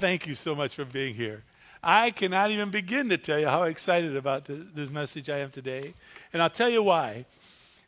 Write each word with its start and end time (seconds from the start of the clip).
thank 0.00 0.26
you 0.26 0.34
so 0.34 0.54
much 0.54 0.74
for 0.74 0.86
being 0.86 1.14
here. 1.14 1.44
I 1.82 2.10
cannot 2.10 2.50
even 2.50 2.70
begin 2.70 3.10
to 3.10 3.18
tell 3.18 3.38
you 3.38 3.46
how 3.46 3.64
excited 3.64 4.16
about 4.16 4.46
this, 4.46 4.64
this 4.74 4.88
message 4.88 5.28
I 5.28 5.38
am 5.38 5.50
today. 5.50 5.92
And 6.32 6.42
I'll 6.42 6.48
tell 6.48 6.70
you 6.70 6.82
why. 6.82 7.26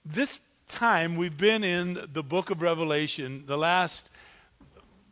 This 0.04 0.38
time 0.68 1.16
we've 1.16 1.38
been 1.38 1.64
in 1.64 2.06
the 2.12 2.22
book 2.22 2.50
of 2.50 2.60
Revelation, 2.60 3.44
the 3.46 3.56
last 3.56 4.10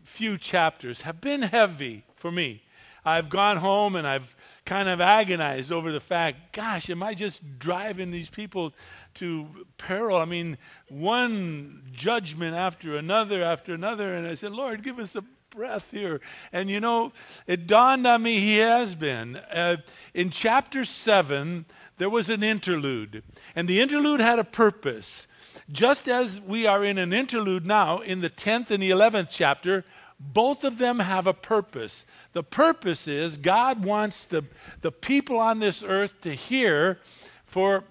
few 0.04 0.36
chapters 0.36 1.00
have 1.00 1.22
been 1.22 1.40
heavy 1.40 2.04
for 2.16 2.30
me. 2.30 2.62
I've 3.02 3.30
gone 3.30 3.56
home 3.56 3.96
and 3.96 4.06
I've 4.06 4.36
kind 4.66 4.90
of 4.90 5.00
agonized 5.00 5.72
over 5.72 5.90
the 5.92 6.00
fact, 6.00 6.52
gosh, 6.52 6.90
am 6.90 7.02
I 7.02 7.14
just 7.14 7.58
driving 7.58 8.10
these 8.10 8.28
people 8.28 8.74
to 9.14 9.46
peril? 9.78 10.18
I 10.18 10.26
mean, 10.26 10.58
one 10.90 11.82
judgment 11.92 12.54
after 12.54 12.94
another 12.96 13.42
after 13.42 13.72
another. 13.72 14.14
And 14.14 14.26
I 14.26 14.34
said, 14.34 14.52
Lord, 14.52 14.82
give 14.82 14.98
us 14.98 15.16
a 15.16 15.24
breath 15.50 15.90
here. 15.90 16.20
And 16.52 16.70
you 16.70 16.80
know, 16.80 17.12
it 17.46 17.66
dawned 17.66 18.06
on 18.06 18.22
me 18.22 18.38
he 18.40 18.58
has 18.58 18.94
been. 18.94 19.36
Uh, 19.36 19.78
in 20.14 20.30
chapter 20.30 20.84
7, 20.84 21.64
there 21.98 22.10
was 22.10 22.30
an 22.30 22.42
interlude, 22.42 23.22
and 23.54 23.68
the 23.68 23.80
interlude 23.80 24.20
had 24.20 24.38
a 24.38 24.44
purpose. 24.44 25.26
Just 25.70 26.08
as 26.08 26.40
we 26.40 26.66
are 26.66 26.84
in 26.84 26.98
an 26.98 27.12
interlude 27.12 27.66
now 27.66 27.98
in 27.98 28.20
the 28.20 28.30
10th 28.30 28.70
and 28.70 28.82
the 28.82 28.90
11th 28.90 29.28
chapter, 29.30 29.84
both 30.18 30.64
of 30.64 30.78
them 30.78 30.98
have 30.98 31.26
a 31.26 31.32
purpose. 31.32 32.04
The 32.32 32.42
purpose 32.42 33.08
is 33.08 33.36
God 33.36 33.84
wants 33.84 34.24
the, 34.24 34.44
the 34.82 34.92
people 34.92 35.38
on 35.38 35.58
this 35.58 35.82
earth 35.82 36.20
to 36.22 36.34
hear 36.34 36.98
for 37.46 37.84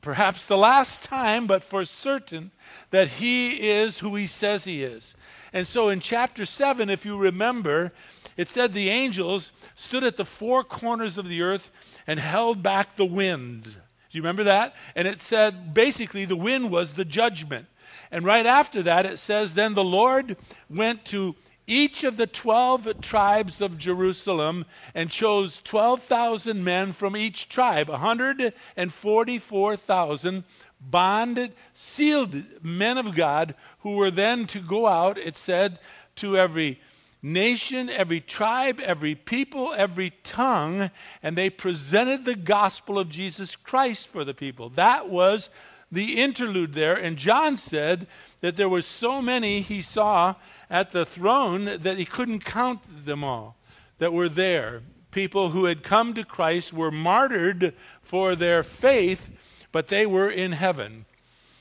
perhaps 0.00 0.46
the 0.46 0.58
last 0.58 1.02
time, 1.02 1.46
but 1.46 1.64
for 1.64 1.84
certain, 1.84 2.50
that 2.90 3.08
He 3.08 3.70
is 3.70 3.98
who 3.98 4.14
He 4.14 4.26
says 4.26 4.64
He 4.64 4.82
is. 4.82 5.14
And 5.52 5.66
so 5.66 5.88
in 5.88 5.98
chapter 6.00 6.46
7, 6.46 6.88
if 6.88 7.04
you 7.04 7.16
remember, 7.16 7.92
it 8.36 8.48
said 8.48 8.72
the 8.72 8.88
angels 8.88 9.50
stood 9.76 10.04
at 10.04 10.16
the 10.16 10.24
four 10.24 10.62
corners 10.64 11.18
of 11.18 11.28
the 11.28 11.42
earth 11.42 11.70
and 12.06 12.18
held 12.18 12.62
back 12.62 12.96
the 12.96 13.04
wind. 13.04 13.64
Do 13.64 13.72
you 14.12 14.22
remember 14.22 14.44
that? 14.44 14.74
And 14.94 15.08
it 15.08 15.20
said 15.20 15.74
basically 15.74 16.24
the 16.24 16.36
wind 16.36 16.70
was 16.70 16.94
the 16.94 17.04
judgment. 17.04 17.66
And 18.10 18.24
right 18.24 18.46
after 18.46 18.82
that, 18.82 19.04
it 19.06 19.18
says, 19.18 19.54
Then 19.54 19.74
the 19.74 19.84
Lord 19.84 20.36
went 20.70 21.04
to 21.06 21.34
each 21.66 22.04
of 22.04 22.16
the 22.16 22.26
12 22.26 23.00
tribes 23.00 23.60
of 23.60 23.78
Jerusalem 23.78 24.64
and 24.94 25.10
chose 25.10 25.60
12,000 25.64 26.64
men 26.64 26.92
from 26.92 27.16
each 27.16 27.48
tribe, 27.48 27.88
144,000 27.88 30.44
bonded, 30.80 31.52
sealed 31.72 32.44
men 32.62 32.98
of 32.98 33.14
God 33.14 33.54
who 33.82 33.96
were 33.96 34.10
then 34.10 34.46
to 34.46 34.60
go 34.60 34.86
out, 34.86 35.18
it 35.18 35.36
said, 35.36 35.78
to 36.16 36.36
every 36.36 36.80
nation, 37.22 37.88
every 37.88 38.20
tribe, 38.20 38.80
every 38.80 39.14
people, 39.14 39.72
every 39.74 40.10
tongue, 40.24 40.90
and 41.22 41.36
they 41.36 41.48
presented 41.48 42.24
the 42.24 42.34
gospel 42.34 42.98
of 42.98 43.08
Jesus 43.08 43.54
Christ 43.54 44.08
for 44.08 44.24
the 44.24 44.34
people. 44.34 44.70
That 44.70 45.08
was 45.08 45.50
the 45.90 46.20
interlude 46.20 46.72
there. 46.72 46.94
And 46.94 47.16
John 47.16 47.56
said 47.56 48.06
that 48.40 48.56
there 48.56 48.68
were 48.68 48.82
so 48.82 49.22
many 49.22 49.60
he 49.60 49.82
saw 49.82 50.34
at 50.70 50.90
the 50.90 51.04
throne 51.04 51.64
that 51.64 51.98
he 51.98 52.04
couldn't 52.04 52.44
count 52.44 53.06
them 53.06 53.22
all 53.22 53.56
that 53.98 54.12
were 54.12 54.28
there. 54.28 54.82
People 55.10 55.50
who 55.50 55.66
had 55.66 55.82
come 55.82 56.14
to 56.14 56.24
Christ 56.24 56.72
were 56.72 56.90
martyred 56.90 57.74
for 58.02 58.34
their 58.34 58.62
faith, 58.62 59.30
but 59.70 59.88
they 59.88 60.06
were 60.06 60.30
in 60.30 60.52
heaven. 60.52 61.04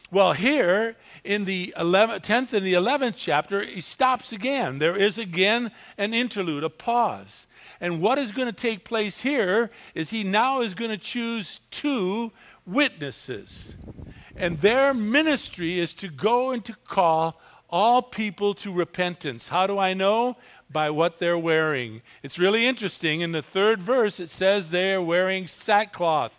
Well, 0.10 0.34
here 0.34 0.96
in 1.24 1.46
the 1.46 1.74
11th, 1.78 2.22
10th 2.22 2.54
and 2.54 2.66
the 2.66 2.74
11th 2.74 3.14
chapter, 3.16 3.64
he 3.64 3.82
stops 3.82 4.32
again. 4.32 4.80
There 4.80 4.98
is 4.98 5.18
again 5.18 5.72
an 5.98 6.14
interlude, 6.14 6.64
a 6.64 6.70
pause. 6.70 7.46
And 7.80 8.02
what 8.02 8.18
is 8.18 8.32
going 8.32 8.48
to 8.48 8.54
take 8.54 8.84
place 8.84 9.20
here 9.20 9.70
is 9.94 10.10
he 10.10 10.24
now 10.24 10.62
is 10.62 10.74
going 10.74 10.92
to 10.92 10.98
choose 10.98 11.60
two 11.70 12.32
witnesses. 12.66 13.76
And 14.36 14.60
their 14.62 14.94
ministry 14.94 15.80
is 15.80 15.94
to 15.96 16.08
go 16.08 16.52
and 16.52 16.66
to 16.66 16.76
call 16.86 17.40
all 17.70 18.02
people 18.02 18.54
to 18.56 18.72
repentance. 18.72 19.48
How 19.48 19.68
do 19.68 19.78
I 19.78 19.94
know? 19.94 20.38
By 20.70 20.90
what 20.90 21.20
they're 21.20 21.38
wearing. 21.38 22.02
It's 22.24 22.40
really 22.40 22.66
interesting. 22.66 23.22
In 23.22 23.34
the 23.34 23.42
third 23.42 23.82
verse, 23.82 24.20
it 24.20 24.30
says 24.30 24.70
they're 24.70 25.02
wearing 25.02 25.46
sackcloth. 25.46 26.32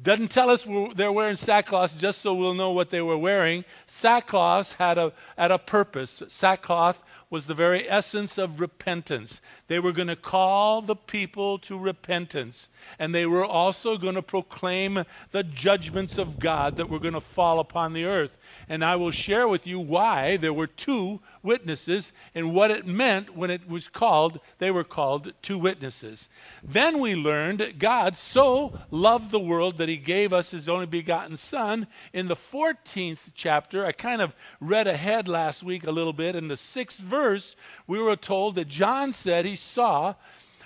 Doesn't 0.00 0.30
tell 0.30 0.48
us 0.48 0.64
they're 0.94 1.10
wearing 1.10 1.34
sackcloth 1.34 1.98
just 1.98 2.20
so 2.20 2.32
we'll 2.32 2.54
know 2.54 2.70
what 2.70 2.90
they 2.90 3.02
were 3.02 3.18
wearing. 3.18 3.64
Sackcloth 3.88 4.74
had 4.74 4.96
a, 4.96 5.12
had 5.36 5.50
a 5.50 5.58
purpose. 5.58 6.22
Sackcloth 6.28 7.00
was 7.30 7.46
the 7.46 7.54
very 7.54 7.88
essence 7.88 8.38
of 8.38 8.60
repentance. 8.60 9.40
They 9.66 9.78
were 9.78 9.92
going 9.92 10.08
to 10.08 10.16
call 10.16 10.80
the 10.80 10.96
people 10.96 11.58
to 11.60 11.76
repentance, 11.76 12.70
and 12.98 13.14
they 13.14 13.26
were 13.26 13.44
also 13.44 13.98
going 13.98 14.14
to 14.14 14.22
proclaim 14.22 15.04
the 15.32 15.42
judgments 15.42 16.16
of 16.16 16.38
God 16.38 16.76
that 16.76 16.88
were 16.88 16.98
going 16.98 17.14
to 17.14 17.20
fall 17.20 17.60
upon 17.60 17.92
the 17.92 18.06
earth. 18.06 18.36
And 18.68 18.84
I 18.84 18.96
will 18.96 19.10
share 19.10 19.46
with 19.46 19.66
you 19.66 19.78
why 19.78 20.36
there 20.38 20.54
were 20.54 20.66
two 20.66 21.20
witnesses 21.42 22.12
and 22.34 22.54
what 22.54 22.70
it 22.70 22.86
meant 22.86 23.36
when 23.36 23.50
it 23.50 23.68
was 23.68 23.88
called, 23.88 24.40
they 24.58 24.70
were 24.70 24.84
called 24.84 25.32
two 25.42 25.58
witnesses. 25.58 26.28
Then 26.62 26.98
we 26.98 27.14
learned 27.14 27.74
God 27.78 28.16
so 28.16 28.78
loved 28.90 29.30
the 29.30 29.40
world 29.40 29.78
that 29.78 29.88
he 29.88 29.96
gave 29.96 30.32
us 30.32 30.50
his 30.50 30.68
only 30.68 30.86
begotten 30.86 31.36
Son. 31.36 31.86
In 32.12 32.28
the 32.28 32.36
14th 32.36 33.32
chapter, 33.34 33.84
I 33.84 33.92
kind 33.92 34.22
of 34.22 34.34
read 34.60 34.86
ahead 34.86 35.28
last 35.28 35.62
week 35.62 35.84
a 35.84 35.92
little 35.92 36.12
bit. 36.12 36.36
In 36.36 36.48
the 36.48 36.56
sixth 36.56 37.00
verse, 37.00 37.56
we 37.86 38.00
were 38.00 38.16
told 38.16 38.56
that 38.56 38.68
John 38.68 39.12
said 39.12 39.44
he 39.44 39.56
saw 39.56 40.14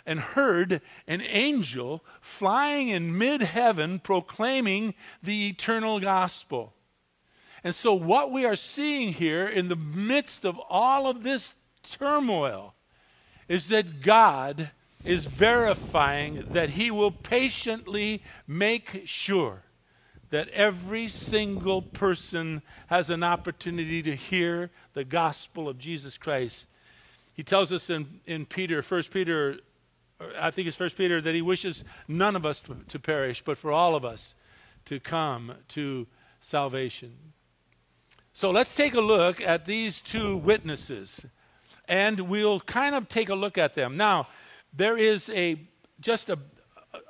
and 0.07 0.19
heard 0.19 0.81
an 1.07 1.21
angel 1.23 2.05
flying 2.21 2.89
in 2.89 3.17
mid 3.17 3.43
heaven 3.43 3.99
proclaiming 3.99 4.95
the 5.23 5.49
eternal 5.49 6.01
gospel. 6.01 6.73
And 7.65 7.75
so, 7.75 7.95
what 7.95 8.33
we 8.33 8.45
are 8.45 8.57
seeing 8.57 9.13
here 9.13 9.47
in 9.47 9.69
the 9.69 9.77
midst 9.77 10.45
of 10.45 10.59
all 10.69 11.07
of 11.07 11.23
this 11.23 11.55
turmoil 11.83 12.75
is 13.49 13.69
that 13.69 14.03
God 14.03 14.71
is 15.05 15.27
verifying 15.27 16.45
that 16.51 16.71
He 16.71 16.91
will 16.91 17.11
patiently 17.11 18.23
make 18.47 19.03
sure 19.05 19.63
that 20.31 20.49
every 20.49 21.09
single 21.09 21.83
person 21.83 22.63
has 22.87 23.11
an 23.11 23.23
opportunity 23.23 24.03
to 24.03 24.15
hear 24.15 24.71
the 24.95 25.05
gospel 25.05 25.69
of 25.69 25.79
Jesus 25.79 26.17
Christ. 26.17 26.67
He 27.35 27.43
tells 27.43 27.71
us 27.71 27.91
in, 27.91 28.21
in 28.27 28.47
Peter, 28.47 28.83
First 28.83 29.11
Peter, 29.11 29.59
I 30.39 30.51
think 30.51 30.69
it's 30.69 30.77
First 30.77 30.97
Peter, 30.97 31.21
that 31.21 31.35
he 31.35 31.43
wishes 31.43 31.85
none 32.09 32.35
of 32.35 32.47
us 32.47 32.61
to, 32.63 32.77
to 32.89 32.99
perish, 32.99 33.43
but 33.45 33.59
for 33.59 33.73
all 33.73 33.95
of 33.95 34.05
us 34.05 34.35
to 34.87 34.99
come 34.99 35.55
to 35.69 36.07
salvation. 36.41 37.32
So 38.33 38.51
let's 38.51 38.75
take 38.75 38.95
a 38.95 39.01
look 39.01 39.41
at 39.41 39.67
these 39.67 40.01
two 40.01 40.37
witnesses, 40.39 41.25
and 41.87 42.21
we'll 42.21 42.61
kind 42.61 42.95
of 42.95 43.09
take 43.09 43.29
a 43.29 43.35
look 43.35 43.59
at 43.59 43.75
them. 43.75 43.97
Now, 43.97 44.29
there 44.73 44.97
is 44.97 45.29
a 45.31 45.61
just 46.01 46.31
a, 46.31 46.39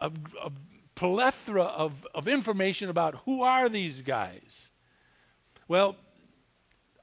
a, 0.01 0.11
a 0.43 0.53
plethora 0.95 1.63
of, 1.63 2.07
of 2.15 2.29
information 2.29 2.89
about 2.89 3.17
who 3.25 3.43
are 3.43 3.69
these 3.69 4.01
guys. 4.01 4.71
Well, 5.69 5.97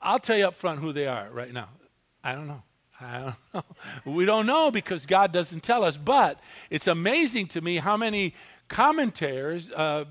I'll 0.01 0.19
tell 0.19 0.37
you 0.37 0.47
up 0.47 0.55
front 0.55 0.79
who 0.79 0.93
they 0.93 1.07
are 1.07 1.29
right 1.31 1.51
now. 1.51 1.69
I 2.23 2.33
don't 2.33 2.47
know. 2.47 2.63
I 3.01 3.19
don't 3.19 3.35
know. 3.53 3.63
We 4.05 4.25
don't 4.25 4.45
know 4.45 4.71
because 4.71 5.05
God 5.05 5.31
doesn't 5.31 5.63
tell 5.63 5.83
us. 5.83 5.97
But 5.97 6.39
it's 6.69 6.87
amazing 6.87 7.47
to 7.47 7.61
me 7.61 7.77
how 7.77 7.97
many 7.97 8.35
commentators, 8.67 9.71
uh, 9.71 10.05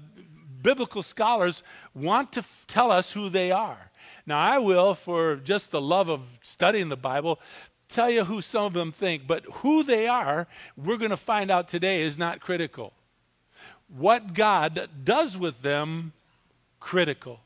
biblical 0.62 1.02
scholars, 1.02 1.62
want 1.94 2.32
to 2.32 2.40
f- 2.40 2.64
tell 2.66 2.90
us 2.90 3.12
who 3.12 3.28
they 3.28 3.52
are. 3.52 3.87
Now, 4.28 4.38
I 4.38 4.58
will, 4.58 4.92
for 4.92 5.36
just 5.36 5.70
the 5.70 5.80
love 5.80 6.10
of 6.10 6.20
studying 6.42 6.90
the 6.90 6.98
Bible, 6.98 7.40
tell 7.88 8.10
you 8.10 8.24
who 8.24 8.42
some 8.42 8.66
of 8.66 8.74
them 8.74 8.92
think, 8.92 9.26
but 9.26 9.42
who 9.46 9.82
they 9.82 10.06
are, 10.06 10.46
we're 10.76 10.98
going 10.98 11.12
to 11.12 11.16
find 11.16 11.50
out 11.50 11.66
today 11.66 12.02
is 12.02 12.18
not 12.18 12.40
critical. 12.40 12.92
What 13.88 14.34
God 14.34 14.90
does 15.02 15.38
with 15.38 15.62
them, 15.62 16.12
critical. 16.78 17.40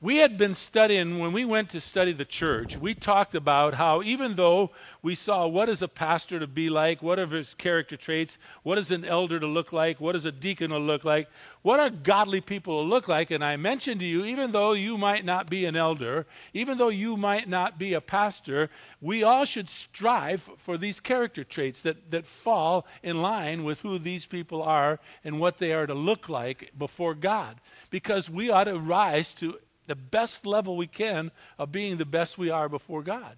We 0.00 0.18
had 0.18 0.38
been 0.38 0.54
studying, 0.54 1.18
when 1.18 1.32
we 1.32 1.44
went 1.44 1.70
to 1.70 1.80
study 1.80 2.12
the 2.12 2.24
church, 2.24 2.76
we 2.76 2.94
talked 2.94 3.34
about 3.34 3.74
how 3.74 4.00
even 4.00 4.36
though 4.36 4.70
we 5.02 5.16
saw 5.16 5.48
what 5.48 5.68
is 5.68 5.82
a 5.82 5.88
pastor 5.88 6.38
to 6.38 6.46
be 6.46 6.70
like, 6.70 7.02
what 7.02 7.18
are 7.18 7.26
his 7.26 7.52
character 7.54 7.96
traits, 7.96 8.38
what 8.62 8.78
is 8.78 8.92
an 8.92 9.04
elder 9.04 9.40
to 9.40 9.46
look 9.48 9.72
like, 9.72 10.00
what 10.00 10.14
is 10.14 10.24
a 10.24 10.30
deacon 10.30 10.70
to 10.70 10.78
look 10.78 11.04
like, 11.04 11.28
what 11.62 11.80
are 11.80 11.90
godly 11.90 12.40
people 12.40 12.80
to 12.80 12.88
look 12.88 13.08
like, 13.08 13.32
and 13.32 13.42
I 13.42 13.56
mentioned 13.56 13.98
to 13.98 14.06
you, 14.06 14.24
even 14.24 14.52
though 14.52 14.70
you 14.70 14.96
might 14.96 15.24
not 15.24 15.50
be 15.50 15.66
an 15.66 15.74
elder, 15.74 16.26
even 16.54 16.78
though 16.78 16.90
you 16.90 17.16
might 17.16 17.48
not 17.48 17.76
be 17.76 17.94
a 17.94 18.00
pastor, 18.00 18.70
we 19.00 19.24
all 19.24 19.44
should 19.44 19.68
strive 19.68 20.48
for 20.58 20.78
these 20.78 21.00
character 21.00 21.42
traits 21.42 21.82
that, 21.82 22.12
that 22.12 22.24
fall 22.24 22.86
in 23.02 23.20
line 23.20 23.64
with 23.64 23.80
who 23.80 23.98
these 23.98 24.26
people 24.26 24.62
are 24.62 25.00
and 25.24 25.40
what 25.40 25.58
they 25.58 25.72
are 25.72 25.88
to 25.88 25.94
look 25.94 26.28
like 26.28 26.70
before 26.78 27.14
God. 27.14 27.60
Because 27.90 28.30
we 28.30 28.48
ought 28.48 28.64
to 28.64 28.78
rise 28.78 29.32
to 29.34 29.58
the 29.88 29.96
best 29.96 30.46
level 30.46 30.76
we 30.76 30.86
can 30.86 31.32
of 31.58 31.72
being 31.72 31.96
the 31.96 32.06
best 32.06 32.38
we 32.38 32.50
are 32.50 32.68
before 32.68 33.02
God. 33.02 33.36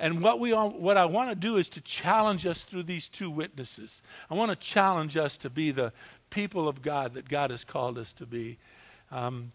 And 0.00 0.20
what, 0.20 0.40
we 0.40 0.50
what 0.52 0.96
I 0.96 1.04
want 1.04 1.30
to 1.30 1.36
do 1.36 1.56
is 1.56 1.68
to 1.70 1.80
challenge 1.80 2.44
us 2.44 2.62
through 2.62 2.82
these 2.82 3.08
two 3.08 3.30
witnesses. 3.30 4.02
I 4.28 4.34
want 4.34 4.50
to 4.50 4.56
challenge 4.56 5.16
us 5.16 5.36
to 5.38 5.50
be 5.50 5.70
the 5.70 5.92
people 6.30 6.66
of 6.66 6.82
God 6.82 7.14
that 7.14 7.28
God 7.28 7.52
has 7.52 7.62
called 7.62 7.98
us 7.98 8.12
to 8.14 8.26
be. 8.26 8.58
Um, 9.12 9.52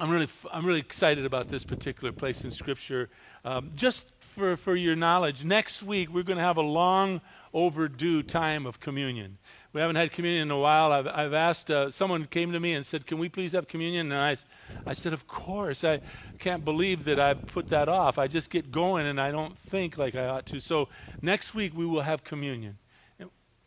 I'm 0.00 0.10
really, 0.10 0.28
I'm 0.52 0.64
really 0.64 0.80
excited 0.80 1.24
about 1.24 1.48
this 1.48 1.64
particular 1.64 2.12
place 2.12 2.44
in 2.44 2.50
Scripture. 2.50 3.08
Um, 3.44 3.72
just 3.74 4.04
for, 4.20 4.56
for 4.56 4.74
your 4.74 4.96
knowledge, 4.96 5.44
next 5.44 5.82
week 5.82 6.12
we're 6.12 6.22
going 6.22 6.38
to 6.38 6.44
have 6.44 6.56
a 6.56 6.62
long 6.62 7.20
overdue 7.52 8.22
time 8.22 8.66
of 8.66 8.80
communion. 8.80 9.38
We 9.78 9.82
haven't 9.82 9.94
had 9.94 10.10
communion 10.10 10.42
in 10.42 10.50
a 10.50 10.58
while. 10.58 10.90
I've, 10.90 11.06
I've 11.06 11.32
asked, 11.32 11.70
uh, 11.70 11.88
someone 11.92 12.24
came 12.26 12.50
to 12.50 12.58
me 12.58 12.72
and 12.72 12.84
said, 12.84 13.06
Can 13.06 13.16
we 13.16 13.28
please 13.28 13.52
have 13.52 13.68
communion? 13.68 14.10
And 14.10 14.20
I, 14.20 14.36
I 14.84 14.92
said, 14.92 15.12
Of 15.12 15.28
course. 15.28 15.84
I 15.84 16.00
can't 16.40 16.64
believe 16.64 17.04
that 17.04 17.20
I've 17.20 17.46
put 17.46 17.68
that 17.68 17.88
off. 17.88 18.18
I 18.18 18.26
just 18.26 18.50
get 18.50 18.72
going 18.72 19.06
and 19.06 19.20
I 19.20 19.30
don't 19.30 19.56
think 19.56 19.96
like 19.96 20.16
I 20.16 20.26
ought 20.26 20.46
to. 20.46 20.58
So 20.58 20.88
next 21.22 21.54
week 21.54 21.76
we 21.76 21.86
will 21.86 22.00
have 22.00 22.24
communion. 22.24 22.76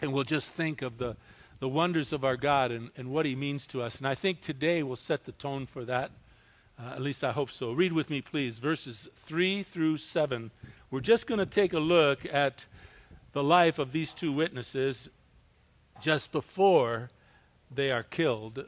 And, 0.01 0.11
we'll 0.11 0.25
just 0.25 0.51
think 0.51 0.81
of 0.81 0.97
the, 0.97 1.15
the 1.61 1.69
wonders 1.69 2.11
of 2.11 2.25
our 2.25 2.35
God 2.35 2.73
and, 2.73 2.89
and 2.97 3.09
what 3.09 3.25
He 3.25 3.33
means 3.33 3.65
to 3.67 3.81
us. 3.81 3.99
And 3.99 4.05
I 4.05 4.13
think 4.13 4.41
today 4.41 4.83
will 4.83 4.97
set 4.97 5.23
the 5.23 5.31
tone 5.31 5.65
for 5.65 5.85
that 5.85 6.11
uh, 6.77 6.91
at 6.95 7.01
least 7.01 7.23
I 7.23 7.31
hope 7.31 7.51
so. 7.51 7.71
Read 7.71 7.93
with 7.93 8.09
me, 8.09 8.19
please, 8.19 8.57
verses 8.57 9.07
3 9.27 9.63
through 9.63 9.97
7. 9.97 10.51
We're 10.89 10.99
just 10.99 11.25
going 11.25 11.39
to 11.39 11.45
take 11.45 11.71
a 11.71 11.79
look 11.79 12.25
at 12.33 12.65
the 13.31 13.43
life 13.43 13.79
of 13.79 13.93
these 13.93 14.11
two 14.11 14.33
witnesses 14.33 15.07
just 16.01 16.31
before 16.31 17.09
they 17.73 17.91
are 17.91 18.03
killed. 18.03 18.65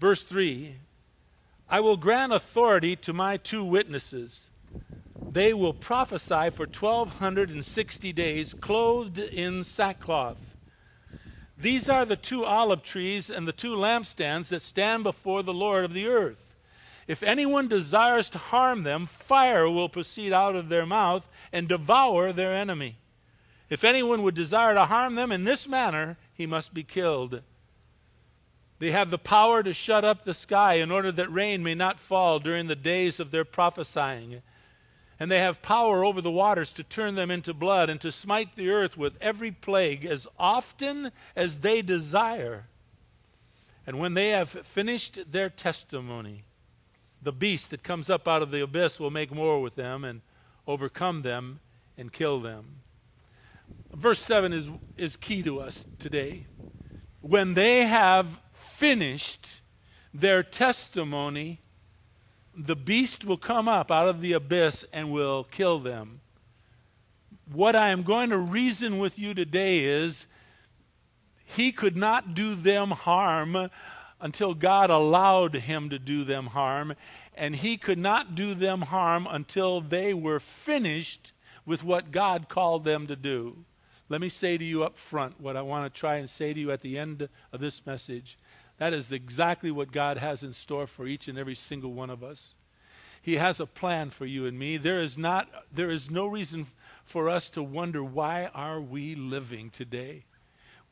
Verse 0.00 0.24
3 0.24 0.76
I 1.68 1.80
will 1.80 1.96
grant 1.96 2.32
authority 2.32 2.96
to 2.96 3.12
my 3.12 3.36
two 3.36 3.64
witnesses. 3.64 4.50
They 5.30 5.54
will 5.54 5.72
prophesy 5.72 6.50
for 6.50 6.66
1260 6.66 8.12
days, 8.12 8.52
clothed 8.52 9.18
in 9.18 9.64
sackcloth. 9.64 10.54
These 11.56 11.88
are 11.88 12.04
the 12.04 12.16
two 12.16 12.44
olive 12.44 12.82
trees 12.82 13.30
and 13.30 13.48
the 13.48 13.52
two 13.52 13.74
lampstands 13.74 14.48
that 14.48 14.62
stand 14.62 15.04
before 15.04 15.42
the 15.42 15.54
Lord 15.54 15.84
of 15.84 15.94
the 15.94 16.08
earth. 16.08 16.56
If 17.06 17.22
anyone 17.22 17.68
desires 17.68 18.28
to 18.30 18.38
harm 18.38 18.82
them, 18.82 19.06
fire 19.06 19.68
will 19.68 19.88
proceed 19.88 20.32
out 20.32 20.56
of 20.56 20.68
their 20.68 20.86
mouth 20.86 21.28
and 21.52 21.68
devour 21.68 22.32
their 22.32 22.54
enemy. 22.54 22.96
If 23.72 23.84
anyone 23.84 24.22
would 24.22 24.34
desire 24.34 24.74
to 24.74 24.84
harm 24.84 25.14
them 25.14 25.32
in 25.32 25.44
this 25.44 25.66
manner, 25.66 26.18
he 26.34 26.44
must 26.44 26.74
be 26.74 26.82
killed. 26.82 27.40
They 28.78 28.90
have 28.90 29.10
the 29.10 29.16
power 29.16 29.62
to 29.62 29.72
shut 29.72 30.04
up 30.04 30.24
the 30.24 30.34
sky 30.34 30.74
in 30.74 30.90
order 30.90 31.10
that 31.10 31.32
rain 31.32 31.62
may 31.62 31.74
not 31.74 31.98
fall 31.98 32.38
during 32.38 32.66
the 32.66 32.76
days 32.76 33.18
of 33.18 33.30
their 33.30 33.44
prophesying 33.46 34.42
and 35.18 35.30
they 35.30 35.38
have 35.38 35.62
power 35.62 36.04
over 36.04 36.20
the 36.20 36.30
waters 36.32 36.72
to 36.72 36.82
turn 36.82 37.14
them 37.14 37.30
into 37.30 37.54
blood 37.54 37.88
and 37.88 38.00
to 38.00 38.10
smite 38.10 38.56
the 38.56 38.68
earth 38.70 38.96
with 38.96 39.16
every 39.20 39.52
plague 39.52 40.04
as 40.04 40.26
often 40.36 41.12
as 41.36 41.58
they 41.58 41.80
desire. 41.80 42.66
And 43.86 43.98
when 44.00 44.14
they 44.14 44.30
have 44.30 44.50
finished 44.50 45.20
their 45.30 45.48
testimony, 45.48 46.42
the 47.22 47.32
beast 47.32 47.70
that 47.70 47.84
comes 47.84 48.10
up 48.10 48.26
out 48.26 48.42
of 48.42 48.50
the 48.50 48.62
abyss 48.62 48.98
will 48.98 49.12
make 49.12 49.30
war 49.30 49.62
with 49.62 49.76
them 49.76 50.04
and 50.04 50.20
overcome 50.66 51.22
them 51.22 51.60
and 51.96 52.12
kill 52.12 52.40
them. 52.40 52.80
Verse 53.94 54.20
7 54.20 54.52
is, 54.52 54.68
is 54.96 55.16
key 55.16 55.42
to 55.42 55.60
us 55.60 55.84
today. 55.98 56.46
When 57.20 57.54
they 57.54 57.84
have 57.86 58.40
finished 58.54 59.60
their 60.14 60.42
testimony, 60.42 61.60
the 62.56 62.76
beast 62.76 63.24
will 63.24 63.36
come 63.38 63.68
up 63.68 63.90
out 63.90 64.08
of 64.08 64.20
the 64.20 64.32
abyss 64.32 64.84
and 64.92 65.12
will 65.12 65.44
kill 65.44 65.78
them. 65.78 66.20
What 67.50 67.76
I 67.76 67.88
am 67.90 68.02
going 68.02 68.30
to 68.30 68.38
reason 68.38 68.98
with 68.98 69.18
you 69.18 69.34
today 69.34 69.80
is 69.80 70.26
he 71.44 71.72
could 71.72 71.96
not 71.96 72.34
do 72.34 72.54
them 72.54 72.90
harm 72.90 73.70
until 74.20 74.54
God 74.54 74.90
allowed 74.90 75.54
him 75.54 75.90
to 75.90 75.98
do 75.98 76.24
them 76.24 76.46
harm, 76.46 76.94
and 77.34 77.56
he 77.56 77.76
could 77.76 77.98
not 77.98 78.34
do 78.34 78.54
them 78.54 78.82
harm 78.82 79.26
until 79.28 79.80
they 79.80 80.14
were 80.14 80.40
finished 80.40 81.32
with 81.64 81.84
what 81.84 82.10
God 82.10 82.48
called 82.48 82.84
them 82.84 83.06
to 83.06 83.16
do. 83.16 83.64
Let 84.08 84.20
me 84.20 84.28
say 84.28 84.58
to 84.58 84.64
you 84.64 84.84
up 84.84 84.98
front 84.98 85.40
what 85.40 85.56
I 85.56 85.62
want 85.62 85.92
to 85.92 85.98
try 85.98 86.16
and 86.16 86.28
say 86.28 86.52
to 86.52 86.60
you 86.60 86.70
at 86.70 86.82
the 86.82 86.98
end 86.98 87.28
of 87.52 87.60
this 87.60 87.86
message. 87.86 88.38
That 88.78 88.92
is 88.92 89.12
exactly 89.12 89.70
what 89.70 89.92
God 89.92 90.18
has 90.18 90.42
in 90.42 90.52
store 90.52 90.86
for 90.86 91.06
each 91.06 91.28
and 91.28 91.38
every 91.38 91.54
single 91.54 91.92
one 91.92 92.10
of 92.10 92.22
us. 92.22 92.54
He 93.22 93.36
has 93.36 93.60
a 93.60 93.66
plan 93.66 94.10
for 94.10 94.26
you 94.26 94.46
and 94.46 94.58
me. 94.58 94.76
There 94.76 94.98
is 94.98 95.16
not 95.16 95.48
there 95.72 95.90
is 95.90 96.10
no 96.10 96.26
reason 96.26 96.66
for 97.04 97.30
us 97.30 97.48
to 97.50 97.62
wonder 97.62 98.02
why 98.02 98.50
are 98.54 98.80
we 98.80 99.14
living 99.14 99.70
today? 99.70 100.24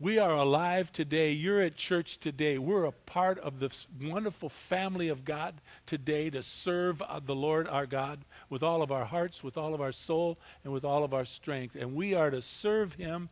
We 0.00 0.18
are 0.18 0.34
alive 0.34 0.90
today. 0.92 1.32
You're 1.32 1.60
at 1.60 1.76
church 1.76 2.18
today. 2.18 2.56
We're 2.56 2.86
a 2.86 2.92
part 2.92 3.38
of 3.38 3.60
this 3.60 3.86
wonderful 4.02 4.48
family 4.48 5.08
of 5.08 5.26
God 5.26 5.60
today 5.84 6.30
to 6.30 6.42
serve 6.42 7.02
the 7.26 7.34
Lord 7.34 7.68
our 7.68 7.84
God 7.84 8.24
with 8.48 8.62
all 8.62 8.80
of 8.80 8.90
our 8.90 9.04
hearts, 9.04 9.44
with 9.44 9.58
all 9.58 9.74
of 9.74 9.82
our 9.82 9.92
soul, 9.92 10.38
and 10.64 10.72
with 10.72 10.86
all 10.86 11.04
of 11.04 11.12
our 11.12 11.26
strength. 11.26 11.76
And 11.76 11.94
we 11.94 12.14
are 12.14 12.30
to 12.30 12.40
serve 12.40 12.94
Him 12.94 13.28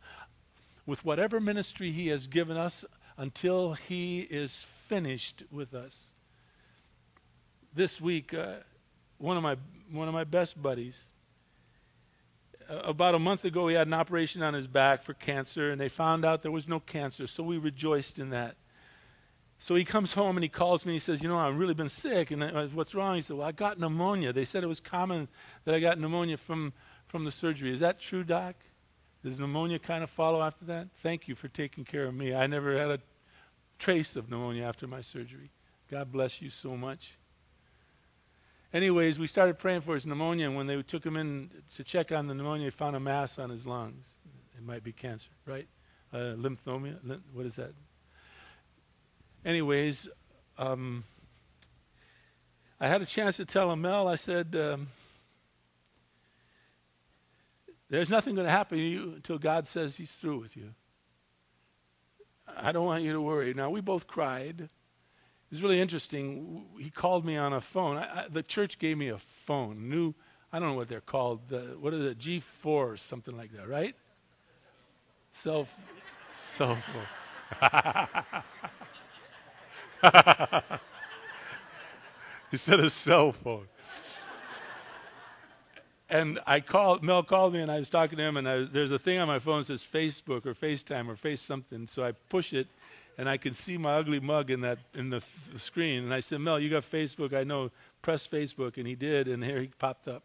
with 0.85 1.03
whatever 1.03 1.39
ministry 1.39 1.89
He 1.89 2.09
has 2.09 2.27
given 2.27 2.55
us 2.55 2.85
until 3.19 3.73
he 3.73 4.21
is 4.21 4.65
finished 4.87 5.43
with 5.51 5.73
us. 5.73 6.13
This 7.73 7.99
week, 7.99 8.33
uh, 8.33 8.53
one 9.17 9.35
of 9.35 9.43
my 9.43 9.57
one 9.91 10.07
of 10.07 10.13
my 10.13 10.23
best 10.23 10.59
buddies. 10.59 11.03
About 12.69 13.15
a 13.15 13.19
month 13.19 13.45
ago, 13.45 13.67
he 13.67 13.75
had 13.75 13.87
an 13.87 13.95
operation 13.95 14.43
on 14.43 14.53
his 14.53 14.67
back 14.67 15.03
for 15.03 15.15
cancer, 15.15 15.71
and 15.71 15.81
they 15.81 15.89
found 15.89 16.23
out 16.23 16.43
there 16.43 16.51
was 16.51 16.67
no 16.67 16.79
cancer. 16.79 17.25
So 17.25 17.41
we 17.41 17.57
rejoiced 17.57 18.19
in 18.19 18.29
that. 18.29 18.57
So 19.57 19.75
he 19.75 19.83
comes 19.83 20.13
home 20.13 20.37
and 20.37 20.43
he 20.43 20.49
calls 20.49 20.85
me. 20.85 20.93
He 20.93 20.99
says, 20.99 21.21
"You 21.21 21.29
know, 21.29 21.39
I've 21.39 21.57
really 21.57 21.73
been 21.73 21.89
sick, 21.89 22.31
and 22.31 22.43
I, 22.43 22.67
what's 22.67 22.95
wrong?" 22.95 23.15
He 23.15 23.21
said, 23.21 23.37
"Well, 23.37 23.47
I 23.47 23.51
got 23.51 23.79
pneumonia. 23.79 24.31
They 24.31 24.45
said 24.45 24.63
it 24.63 24.67
was 24.67 24.79
common 24.79 25.27
that 25.65 25.75
I 25.75 25.79
got 25.79 25.99
pneumonia 25.99 26.37
from 26.37 26.73
from 27.07 27.25
the 27.25 27.31
surgery. 27.31 27.71
Is 27.71 27.79
that 27.79 27.99
true, 27.99 28.23
doc?" 28.23 28.55
Does 29.21 29.37
pneumonia 29.37 29.79
kind 29.79 30.01
of 30.01 30.09
follow 30.09 30.41
after 30.41 30.63
that? 30.65 30.87
Thank 31.03 31.27
you 31.27 31.35
for 31.35 31.49
taking 31.49 31.83
care 31.83 32.05
of 32.05 32.13
me. 32.13 32.33
I 32.33 32.47
never 32.47 32.77
had 32.77 32.89
a 32.89 32.99
trace 33.77 34.15
of 34.15 34.29
pneumonia 34.29 34.63
after 34.63 34.87
my 34.87 35.01
surgery. 35.01 35.51
God 35.91 36.09
bless 36.11 36.41
you 36.41 36.49
so 36.49 36.77
much. 36.77 37.18
Anyways, 38.71 39.17
we 39.17 39.25
started 39.25 39.57
praying 39.57 39.81
for 39.81 39.95
his 39.95 40.05
pneumonia, 40.05 40.45
and 40.45 40.55
when 40.55 40.67
they 40.67 40.79
took 40.83 41.03
him 41.03 41.17
in 41.17 41.49
to 41.73 41.83
check 41.83 42.11
on 42.11 42.27
the 42.27 42.35
pneumonia, 42.35 42.67
they 42.67 42.71
found 42.71 42.95
a 42.95 42.99
mass 42.99 43.39
on 43.39 43.49
his 43.49 43.65
lungs. 43.65 44.05
It 44.55 44.63
might 44.63 44.83
be 44.83 44.91
cancer, 44.91 45.29
right? 45.45 45.67
Uh, 46.13 46.35
lymphomia? 46.37 46.97
What 47.33 47.47
is 47.47 47.55
that? 47.55 47.71
Anyways, 49.43 50.07
um, 50.57 51.03
I 52.79 52.87
had 52.87 53.01
a 53.01 53.05
chance 53.05 53.37
to 53.37 53.45
tell 53.45 53.71
him, 53.71 53.81
Mel, 53.81 54.07
I 54.07 54.15
said, 54.15 54.55
um, 54.55 54.89
there's 57.89 58.09
nothing 58.09 58.35
going 58.35 58.45
to 58.45 58.51
happen 58.51 58.77
to 58.77 58.83
you 58.83 59.13
until 59.15 59.39
God 59.39 59.67
says 59.67 59.97
he's 59.97 60.11
through 60.11 60.39
with 60.39 60.55
you. 60.55 60.75
I 62.55 62.71
don't 62.71 62.85
want 62.85 63.03
you 63.03 63.13
to 63.13 63.21
worry. 63.21 63.53
Now, 63.55 63.71
we 63.71 63.81
both 63.81 64.05
cried. 64.05 64.69
It 65.49 65.55
was 65.55 65.63
really 65.63 65.81
interesting. 65.81 66.65
He 66.77 66.89
called 66.89 67.25
me 67.25 67.37
on 67.37 67.53
a 67.53 67.61
phone. 67.61 67.97
I, 67.97 68.03
I, 68.03 68.25
the 68.29 68.43
church 68.43 68.77
gave 68.77 68.97
me 68.97 69.09
a 69.09 69.17
phone, 69.17 69.89
new, 69.89 70.13
I 70.53 70.59
don't 70.59 70.69
know 70.69 70.75
what 70.75 70.89
they're 70.89 71.01
called. 71.01 71.39
The, 71.49 71.75
what 71.79 71.93
is 71.93 72.11
it, 72.11 72.19
G4 72.19 72.65
or 72.65 72.97
something 72.97 73.35
like 73.35 73.51
that, 73.53 73.67
right? 73.67 73.95
Cell, 75.33 75.67
cell 76.55 76.75
phone. 76.75 77.61
he 82.51 82.57
said 82.57 82.79
a 82.79 82.89
cell 82.89 83.31
phone 83.31 83.67
and 86.09 86.39
I 86.47 86.59
called, 86.59 87.03
Mel 87.03 87.23
called 87.23 87.53
me 87.53 87.61
and 87.61 87.71
I 87.71 87.77
was 87.77 87.89
talking 87.89 88.17
to 88.17 88.23
him, 88.23 88.37
and 88.37 88.49
I, 88.49 88.63
there's 88.63 88.91
a 88.91 88.99
thing 88.99 89.19
on 89.19 89.27
my 89.27 89.39
phone 89.39 89.59
that 89.59 89.67
says 89.67 89.87
Facebook 89.89 90.45
or 90.45 90.55
FaceTime 90.55 91.07
or 91.07 91.15
Face 91.15 91.41
something. 91.41 91.87
So 91.87 92.03
I 92.03 92.13
push 92.29 92.53
it, 92.53 92.67
and 93.19 93.27
I 93.27 93.35
can 93.35 93.53
see 93.53 93.77
my 93.77 93.95
ugly 93.95 94.21
mug 94.21 94.49
in 94.49 94.61
that 94.61 94.79
in 94.93 95.09
the, 95.09 95.21
the 95.51 95.59
screen. 95.59 96.05
And 96.05 96.13
I 96.13 96.21
said, 96.21 96.39
Mel, 96.39 96.57
you 96.57 96.69
got 96.69 96.89
Facebook? 96.89 97.33
I 97.33 97.43
know. 97.43 97.69
Press 98.01 98.25
Facebook, 98.25 98.77
and 98.77 98.87
he 98.87 98.95
did, 98.95 99.27
and 99.27 99.43
here 99.43 99.59
he 99.59 99.67
popped 99.67 100.07
up. 100.07 100.23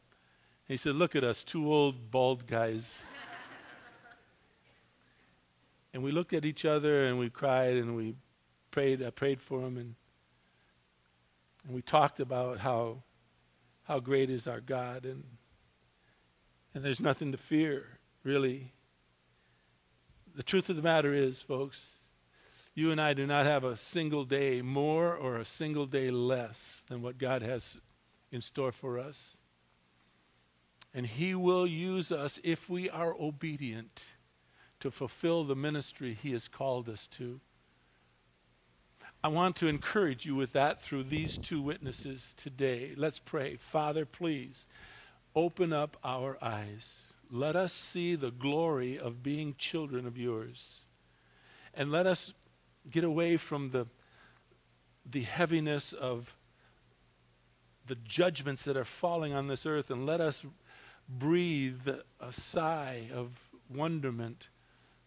He 0.68 0.76
said, 0.76 0.94
Look 0.94 1.16
at 1.16 1.24
us, 1.24 1.42
two 1.42 1.74
old 1.74 2.12
bald 2.12 2.46
guys. 2.46 3.08
and 5.92 6.04
we 6.04 6.12
looked 6.12 6.32
at 6.34 6.44
each 6.44 6.64
other 6.64 7.06
and 7.06 7.18
we 7.18 7.30
cried 7.30 7.74
and 7.74 7.96
we 7.96 8.14
prayed. 8.70 9.02
I 9.02 9.10
prayed 9.10 9.42
for 9.42 9.58
him, 9.62 9.76
and 9.76 9.96
and 11.66 11.74
we 11.74 11.82
talked 11.82 12.20
about 12.20 12.60
how 12.60 13.02
how 13.82 13.98
great 13.98 14.30
is 14.30 14.46
our 14.46 14.60
God 14.60 15.04
and 15.04 15.24
and 16.76 16.84
there's 16.84 17.00
nothing 17.00 17.32
to 17.32 17.38
fear, 17.38 17.98
really. 18.22 18.72
The 20.36 20.44
truth 20.44 20.68
of 20.68 20.76
the 20.76 20.82
matter 20.82 21.12
is, 21.12 21.42
folks, 21.42 22.03
you 22.74 22.90
and 22.90 23.00
I 23.00 23.14
do 23.14 23.26
not 23.26 23.46
have 23.46 23.62
a 23.62 23.76
single 23.76 24.24
day 24.24 24.60
more 24.60 25.14
or 25.14 25.36
a 25.36 25.44
single 25.44 25.86
day 25.86 26.10
less 26.10 26.84
than 26.88 27.02
what 27.02 27.18
God 27.18 27.42
has 27.42 27.76
in 28.32 28.40
store 28.40 28.72
for 28.72 28.98
us. 28.98 29.36
And 30.92 31.06
He 31.06 31.34
will 31.34 31.66
use 31.66 32.10
us 32.10 32.40
if 32.42 32.68
we 32.68 32.90
are 32.90 33.14
obedient 33.18 34.06
to 34.80 34.90
fulfill 34.90 35.44
the 35.44 35.54
ministry 35.54 36.18
He 36.20 36.32
has 36.32 36.48
called 36.48 36.88
us 36.88 37.06
to. 37.08 37.40
I 39.22 39.28
want 39.28 39.56
to 39.56 39.68
encourage 39.68 40.26
you 40.26 40.34
with 40.34 40.52
that 40.52 40.82
through 40.82 41.04
these 41.04 41.38
two 41.38 41.62
witnesses 41.62 42.34
today. 42.36 42.92
Let's 42.96 43.18
pray. 43.18 43.56
Father, 43.56 44.04
please 44.04 44.66
open 45.34 45.72
up 45.72 45.96
our 46.04 46.36
eyes. 46.42 47.14
Let 47.30 47.56
us 47.56 47.72
see 47.72 48.16
the 48.16 48.30
glory 48.30 48.98
of 48.98 49.22
being 49.22 49.54
children 49.56 50.06
of 50.06 50.18
yours. 50.18 50.82
And 51.72 51.90
let 51.90 52.06
us 52.06 52.34
get 52.90 53.04
away 53.04 53.36
from 53.36 53.70
the, 53.70 53.86
the 55.10 55.22
heaviness 55.22 55.92
of 55.92 56.36
the 57.86 57.96
judgments 57.96 58.62
that 58.64 58.76
are 58.76 58.84
falling 58.84 59.32
on 59.32 59.48
this 59.48 59.66
earth 59.66 59.90
and 59.90 60.06
let 60.06 60.20
us 60.20 60.44
breathe 61.08 61.88
a 62.20 62.32
sigh 62.32 63.08
of 63.12 63.30
wonderment 63.68 64.48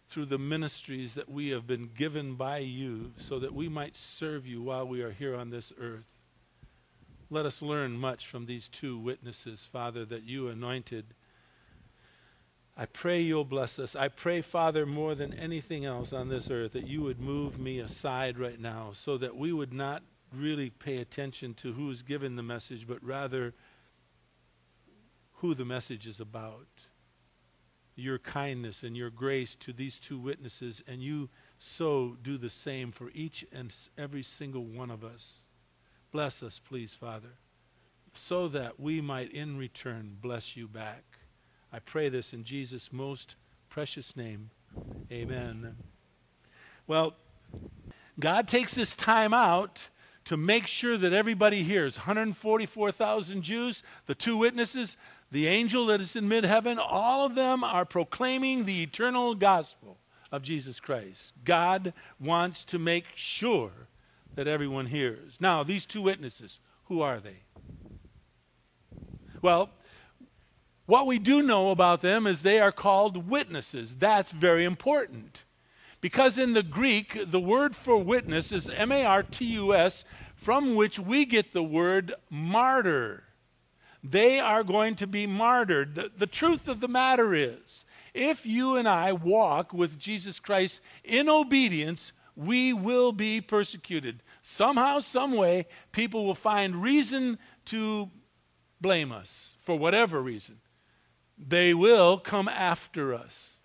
through 0.08 0.26
the 0.26 0.38
ministries 0.38 1.14
that 1.14 1.28
we 1.28 1.50
have 1.50 1.66
been 1.66 1.90
given 1.94 2.34
by 2.34 2.58
you 2.58 3.12
so 3.18 3.38
that 3.38 3.52
we 3.52 3.68
might 3.68 3.94
serve 3.94 4.46
you 4.46 4.62
while 4.62 4.86
we 4.86 5.02
are 5.02 5.10
here 5.10 5.34
on 5.34 5.50
this 5.50 5.72
earth. 5.78 6.12
Let 7.30 7.44
us 7.44 7.60
learn 7.60 7.98
much 7.98 8.26
from 8.26 8.46
these 8.46 8.68
two 8.68 8.98
witnesses, 8.98 9.68
Father, 9.70 10.06
that 10.06 10.22
you 10.22 10.48
anointed. 10.48 11.04
I 12.80 12.86
pray 12.86 13.20
you'll 13.20 13.44
bless 13.44 13.80
us. 13.80 13.96
I 13.96 14.06
pray, 14.06 14.40
Father, 14.40 14.86
more 14.86 15.16
than 15.16 15.34
anything 15.34 15.84
else 15.84 16.12
on 16.12 16.28
this 16.28 16.48
earth, 16.48 16.74
that 16.74 16.86
you 16.86 17.02
would 17.02 17.20
move 17.20 17.58
me 17.58 17.80
aside 17.80 18.38
right 18.38 18.60
now 18.60 18.90
so 18.92 19.18
that 19.18 19.36
we 19.36 19.52
would 19.52 19.72
not 19.72 20.04
really 20.32 20.70
pay 20.70 20.98
attention 20.98 21.54
to 21.54 21.72
who's 21.72 22.02
given 22.02 22.36
the 22.36 22.42
message, 22.44 22.86
but 22.86 23.02
rather 23.02 23.52
who 25.38 25.54
the 25.54 25.64
message 25.64 26.06
is 26.06 26.20
about 26.20 26.68
your 27.96 28.18
kindness 28.18 28.84
and 28.84 28.96
your 28.96 29.10
grace 29.10 29.56
to 29.56 29.72
these 29.72 29.98
two 29.98 30.18
witnesses, 30.18 30.80
and 30.86 31.02
you 31.02 31.28
so 31.58 32.16
do 32.22 32.38
the 32.38 32.48
same 32.48 32.92
for 32.92 33.10
each 33.12 33.44
and 33.50 33.74
every 33.96 34.22
single 34.22 34.64
one 34.64 34.90
of 34.90 35.02
us. 35.02 35.46
Bless 36.12 36.44
us, 36.44 36.60
please, 36.64 36.94
Father, 36.94 37.38
so 38.14 38.46
that 38.46 38.78
we 38.78 39.00
might 39.00 39.32
in 39.32 39.58
return 39.58 40.16
bless 40.20 40.56
you 40.56 40.68
back. 40.68 41.17
I 41.72 41.78
pray 41.80 42.08
this 42.08 42.32
in 42.32 42.44
Jesus' 42.44 42.92
most 42.92 43.36
precious 43.68 44.16
name. 44.16 44.50
Amen. 45.12 45.76
Well, 46.86 47.14
God 48.18 48.48
takes 48.48 48.74
this 48.74 48.94
time 48.94 49.34
out 49.34 49.88
to 50.24 50.36
make 50.36 50.66
sure 50.66 50.96
that 50.96 51.12
everybody 51.12 51.62
hears 51.62 51.96
144,000 51.96 53.42
Jews, 53.42 53.82
the 54.06 54.14
two 54.14 54.36
witnesses, 54.36 54.96
the 55.30 55.46
angel 55.46 55.86
that 55.86 56.00
is 56.00 56.16
in 56.16 56.28
mid 56.28 56.44
heaven, 56.44 56.78
all 56.78 57.24
of 57.24 57.34
them 57.34 57.62
are 57.62 57.84
proclaiming 57.84 58.64
the 58.64 58.82
eternal 58.82 59.34
gospel 59.34 59.98
of 60.32 60.42
Jesus 60.42 60.80
Christ. 60.80 61.32
God 61.44 61.92
wants 62.20 62.64
to 62.64 62.78
make 62.78 63.06
sure 63.14 63.72
that 64.34 64.46
everyone 64.46 64.86
hears. 64.86 65.38
Now, 65.40 65.62
these 65.62 65.86
two 65.86 66.02
witnesses, 66.02 66.60
who 66.84 67.02
are 67.02 67.20
they? 67.20 67.38
Well, 69.42 69.70
what 70.88 71.06
we 71.06 71.20
do 71.20 71.42
know 71.42 71.70
about 71.70 72.02
them 72.02 72.26
is 72.26 72.42
they 72.42 72.58
are 72.58 72.72
called 72.72 73.28
witnesses. 73.28 73.94
That's 73.94 74.32
very 74.32 74.64
important. 74.64 75.44
Because 76.00 76.38
in 76.38 76.54
the 76.54 76.64
Greek, 76.64 77.30
the 77.30 77.40
word 77.40 77.76
for 77.76 77.96
witness 77.96 78.50
is 78.50 78.68
M 78.68 78.90
A 78.90 79.04
R 79.04 79.22
T 79.22 79.44
U 79.44 79.74
S, 79.74 80.04
from 80.34 80.74
which 80.74 80.98
we 80.98 81.24
get 81.24 81.52
the 81.52 81.62
word 81.62 82.12
martyr 82.28 83.22
they 84.02 84.38
are 84.38 84.62
going 84.62 84.94
to 84.96 85.06
be 85.06 85.26
martyred. 85.26 85.94
The, 85.94 86.10
the 86.16 86.26
truth 86.26 86.68
of 86.68 86.80
the 86.80 86.88
matter 86.88 87.34
is, 87.34 87.84
if 88.14 88.46
you 88.46 88.76
and 88.76 88.88
I 88.88 89.12
walk 89.12 89.72
with 89.72 89.98
Jesus 89.98 90.38
Christ 90.38 90.80
in 91.04 91.28
obedience, 91.28 92.12
we 92.36 92.72
will 92.72 93.12
be 93.12 93.40
persecuted. 93.40 94.22
Somehow, 94.42 95.00
some 95.00 95.32
way, 95.32 95.66
people 95.92 96.24
will 96.24 96.34
find 96.34 96.76
reason 96.76 97.38
to 97.66 98.10
blame 98.80 99.12
us 99.12 99.56
for 99.60 99.76
whatever 99.76 100.22
reason. 100.22 100.60
They 101.38 101.74
will 101.74 102.18
come 102.18 102.48
after 102.48 103.14
us. 103.14 103.58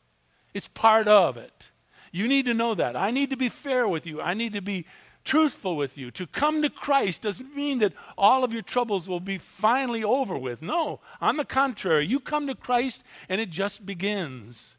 It's 0.54 0.68
part 0.68 1.08
of 1.08 1.38
it. 1.38 1.72
You 2.12 2.28
need 2.28 2.46
to 2.46 2.54
know 2.54 2.76
that. 2.76 2.96
I 2.96 3.12
need 3.12 3.32
to 3.32 3.38
be 3.38 3.50
fair 3.50 3.88
with 3.88 4.06
you. 4.06 4.22
I 4.22 4.36
need 4.36 4.54
to 4.54 4.62
be 4.62 4.86
truthful 5.24 5.76
with 5.76 5.98
you. 5.98 6.12
To 6.12 6.28
come 6.28 6.62
to 6.62 6.70
Christ 6.70 7.24
doesn't 7.24 7.56
mean 7.56 7.80
that 7.80 7.94
all 8.18 8.44
of 8.44 8.54
your 8.54 8.62
troubles 8.62 9.08
will 9.08 9.20
be 9.20 9.38
finally 9.38 10.04
over 10.04 10.38
with. 10.38 10.62
No, 10.62 11.00
on 11.22 11.38
the 11.38 11.46
contrary, 11.46 12.06
you 12.06 12.20
come 12.20 12.48
to 12.48 12.56
Christ 12.56 13.04
and 13.30 13.42
it 13.42 13.50
just 13.50 13.86
begins. 13.86 14.76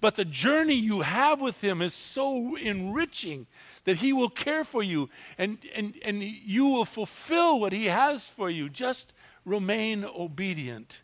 But 0.00 0.16
the 0.16 0.24
journey 0.24 0.74
you 0.74 1.02
have 1.02 1.40
with 1.40 1.60
Him 1.60 1.80
is 1.80 1.94
so 1.94 2.56
enriching 2.56 3.46
that 3.84 3.96
He 3.96 4.12
will 4.12 4.30
care 4.30 4.64
for 4.64 4.82
you 4.82 5.08
and, 5.38 5.58
and, 5.74 5.94
and 6.04 6.22
you 6.22 6.66
will 6.66 6.84
fulfill 6.84 7.60
what 7.60 7.72
He 7.72 7.86
has 7.86 8.26
for 8.26 8.50
you. 8.50 8.68
Just 8.68 9.12
remain 9.44 10.04
obedient. 10.04 11.02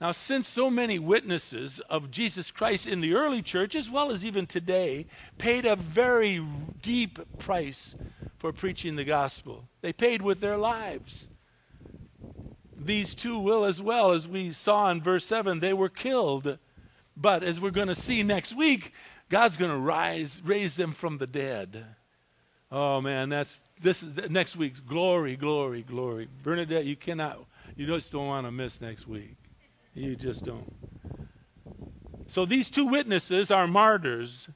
Now, 0.00 0.12
since 0.12 0.48
so 0.48 0.70
many 0.70 0.98
witnesses 0.98 1.80
of 1.90 2.10
Jesus 2.10 2.50
Christ 2.50 2.86
in 2.86 3.02
the 3.02 3.14
early 3.14 3.42
church, 3.42 3.74
as 3.74 3.90
well 3.90 4.10
as 4.10 4.24
even 4.24 4.46
today, 4.46 5.06
paid 5.36 5.66
a 5.66 5.76
very 5.76 6.42
deep 6.80 7.18
price 7.38 7.94
for 8.38 8.50
preaching 8.50 8.96
the 8.96 9.04
gospel, 9.04 9.68
they 9.82 9.92
paid 9.92 10.22
with 10.22 10.40
their 10.40 10.56
lives. 10.56 11.28
These 12.74 13.14
two 13.14 13.38
will 13.38 13.66
as 13.66 13.82
well, 13.82 14.12
as 14.12 14.26
we 14.26 14.52
saw 14.52 14.88
in 14.88 15.02
verse 15.02 15.26
7, 15.26 15.60
they 15.60 15.74
were 15.74 15.90
killed. 15.90 16.58
But 17.14 17.42
as 17.42 17.60
we're 17.60 17.70
going 17.70 17.88
to 17.88 17.94
see 17.94 18.22
next 18.22 18.56
week, 18.56 18.94
God's 19.28 19.58
going 19.58 19.70
to 19.70 19.76
rise, 19.76 20.40
raise 20.42 20.76
them 20.76 20.92
from 20.92 21.18
the 21.18 21.26
dead. 21.26 21.84
Oh 22.72 23.00
man, 23.02 23.28
that's 23.28 23.60
this 23.82 24.02
is 24.02 24.30
next 24.30 24.56
week's 24.56 24.80
glory, 24.80 25.36
glory, 25.36 25.82
glory. 25.82 26.28
Bernadette, 26.42 26.84
you 26.84 26.96
cannot, 26.96 27.44
you 27.76 27.86
just 27.86 28.12
don't 28.12 28.28
want 28.28 28.46
to 28.46 28.52
miss 28.52 28.80
next 28.80 29.06
week. 29.06 29.39
You 29.94 30.16
just 30.16 30.44
don't. 30.44 30.72
So 32.26 32.44
these 32.44 32.70
two 32.70 32.86
witnesses 32.86 33.50
are 33.50 33.66
martyrs. 33.66 34.48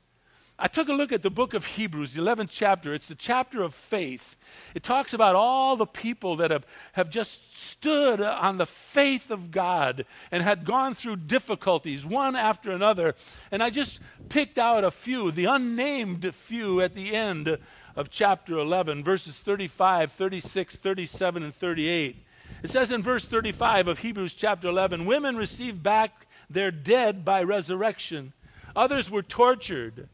I 0.56 0.68
took 0.68 0.88
a 0.88 0.92
look 0.92 1.10
at 1.10 1.22
the 1.22 1.30
book 1.30 1.52
of 1.52 1.66
Hebrews, 1.66 2.14
the 2.14 2.22
11th 2.22 2.48
chapter. 2.48 2.94
It's 2.94 3.08
the 3.08 3.16
chapter 3.16 3.60
of 3.62 3.74
faith. 3.74 4.36
It 4.76 4.84
talks 4.84 5.12
about 5.12 5.34
all 5.34 5.74
the 5.74 5.86
people 5.86 6.36
that 6.36 6.52
have, 6.52 6.64
have 6.92 7.10
just 7.10 7.56
stood 7.56 8.20
on 8.20 8.58
the 8.58 8.66
faith 8.66 9.32
of 9.32 9.50
God 9.50 10.06
and 10.30 10.44
had 10.44 10.64
gone 10.64 10.94
through 10.94 11.16
difficulties, 11.16 12.06
one 12.06 12.36
after 12.36 12.70
another. 12.70 13.16
And 13.50 13.64
I 13.64 13.70
just 13.70 13.98
picked 14.28 14.56
out 14.56 14.84
a 14.84 14.92
few, 14.92 15.32
the 15.32 15.46
unnamed 15.46 16.32
few 16.32 16.80
at 16.80 16.94
the 16.94 17.12
end 17.12 17.58
of 17.96 18.10
chapter 18.10 18.56
11, 18.56 19.02
verses 19.02 19.40
35, 19.40 20.12
36, 20.12 20.76
37, 20.76 21.42
and 21.42 21.54
38. 21.54 22.23
It 22.64 22.71
says 22.71 22.90
in 22.90 23.02
verse 23.02 23.26
35 23.26 23.88
of 23.88 23.99
Hebrews 23.99 24.33
chapter 24.33 24.68
11 24.68 25.04
women 25.04 25.37
received 25.37 25.83
back 25.83 26.26
their 26.49 26.71
dead 26.71 27.23
by 27.23 27.42
resurrection, 27.42 28.33
others 28.75 29.11
were 29.11 29.23
tortured, 29.23 30.09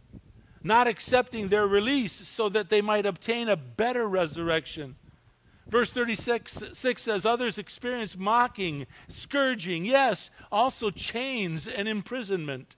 not 0.60 0.88
accepting 0.88 1.46
their 1.46 1.68
release 1.68 2.10
so 2.10 2.48
that 2.48 2.68
they 2.68 2.80
might 2.80 3.06
obtain 3.06 3.48
a 3.48 3.54
better 3.54 4.04
resurrection. 4.04 4.96
Verse 5.68 5.90
36 5.90 6.64
6 6.72 7.02
says, 7.02 7.24
Others 7.24 7.56
experienced 7.56 8.18
mocking, 8.18 8.88
scourging, 9.06 9.84
yes, 9.84 10.28
also 10.50 10.90
chains 10.90 11.68
and 11.68 11.86
imprisonment. 11.86 12.74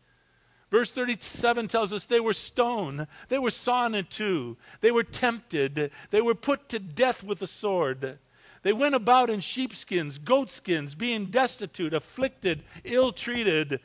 Verse 0.70 0.90
37 0.90 1.68
tells 1.68 1.94
us 1.94 2.04
they 2.04 2.20
were 2.20 2.34
stoned, 2.34 3.06
they 3.30 3.38
were 3.38 3.50
sawn 3.50 3.94
in 3.94 4.04
two, 4.04 4.58
they 4.82 4.90
were 4.90 5.02
tempted, 5.02 5.90
they 6.10 6.20
were 6.20 6.34
put 6.34 6.68
to 6.68 6.78
death 6.78 7.24
with 7.24 7.40
a 7.40 7.46
sword. 7.46 8.18
They 8.62 8.72
went 8.72 8.94
about 8.94 9.28
in 9.28 9.40
sheepskins, 9.40 10.18
goatskins, 10.18 10.94
being 10.94 11.26
destitute, 11.26 11.92
afflicted, 11.92 12.62
ill 12.84 13.12
treated. 13.12 13.80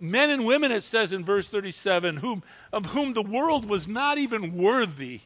Men 0.00 0.30
and 0.30 0.44
women, 0.44 0.72
it 0.72 0.82
says 0.82 1.12
in 1.12 1.24
verse 1.24 1.48
37, 1.48 2.18
whom, 2.18 2.42
of 2.72 2.86
whom 2.86 3.12
the 3.12 3.22
world 3.22 3.66
was 3.66 3.86
not 3.86 4.18
even 4.18 4.56
worthy. 4.56 5.20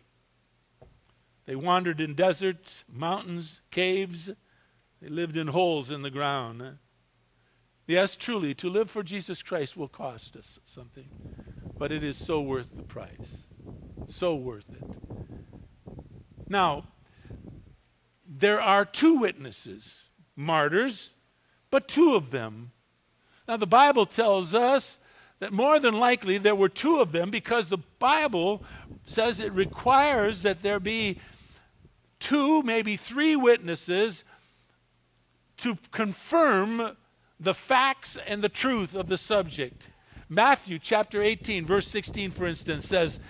They 1.46 1.56
wandered 1.56 2.00
in 2.00 2.14
deserts, 2.14 2.84
mountains, 2.90 3.60
caves. 3.70 4.30
They 5.00 5.08
lived 5.08 5.36
in 5.36 5.48
holes 5.48 5.90
in 5.90 6.02
the 6.02 6.10
ground. 6.10 6.78
Yes, 7.86 8.16
truly, 8.16 8.54
to 8.54 8.68
live 8.68 8.90
for 8.90 9.02
Jesus 9.02 9.42
Christ 9.42 9.76
will 9.76 9.88
cost 9.88 10.36
us 10.36 10.58
something, 10.64 11.10
but 11.78 11.92
it 11.92 12.02
is 12.02 12.16
so 12.16 12.40
worth 12.40 12.76
the 12.76 12.82
price. 12.82 13.48
So 14.06 14.34
worth 14.34 14.72
it. 14.74 14.96
Now, 16.48 16.86
there 18.36 18.60
are 18.60 18.84
two 18.84 19.14
witnesses, 19.14 20.06
martyrs, 20.34 21.12
but 21.70 21.86
two 21.86 22.14
of 22.14 22.30
them. 22.30 22.72
Now, 23.46 23.56
the 23.56 23.66
Bible 23.66 24.06
tells 24.06 24.54
us 24.54 24.98
that 25.38 25.52
more 25.52 25.78
than 25.78 25.94
likely 25.94 26.38
there 26.38 26.54
were 26.54 26.68
two 26.68 27.00
of 27.00 27.12
them 27.12 27.30
because 27.30 27.68
the 27.68 27.78
Bible 27.98 28.64
says 29.06 29.38
it 29.38 29.52
requires 29.52 30.42
that 30.42 30.62
there 30.62 30.80
be 30.80 31.20
two, 32.18 32.62
maybe 32.62 32.96
three 32.96 33.36
witnesses 33.36 34.24
to 35.58 35.78
confirm 35.92 36.96
the 37.38 37.54
facts 37.54 38.16
and 38.26 38.42
the 38.42 38.48
truth 38.48 38.94
of 38.94 39.08
the 39.08 39.18
subject. 39.18 39.88
Matthew 40.28 40.78
chapter 40.78 41.22
18, 41.22 41.66
verse 41.66 41.86
16, 41.86 42.30
for 42.30 42.46
instance, 42.46 42.86
says, 42.88 43.20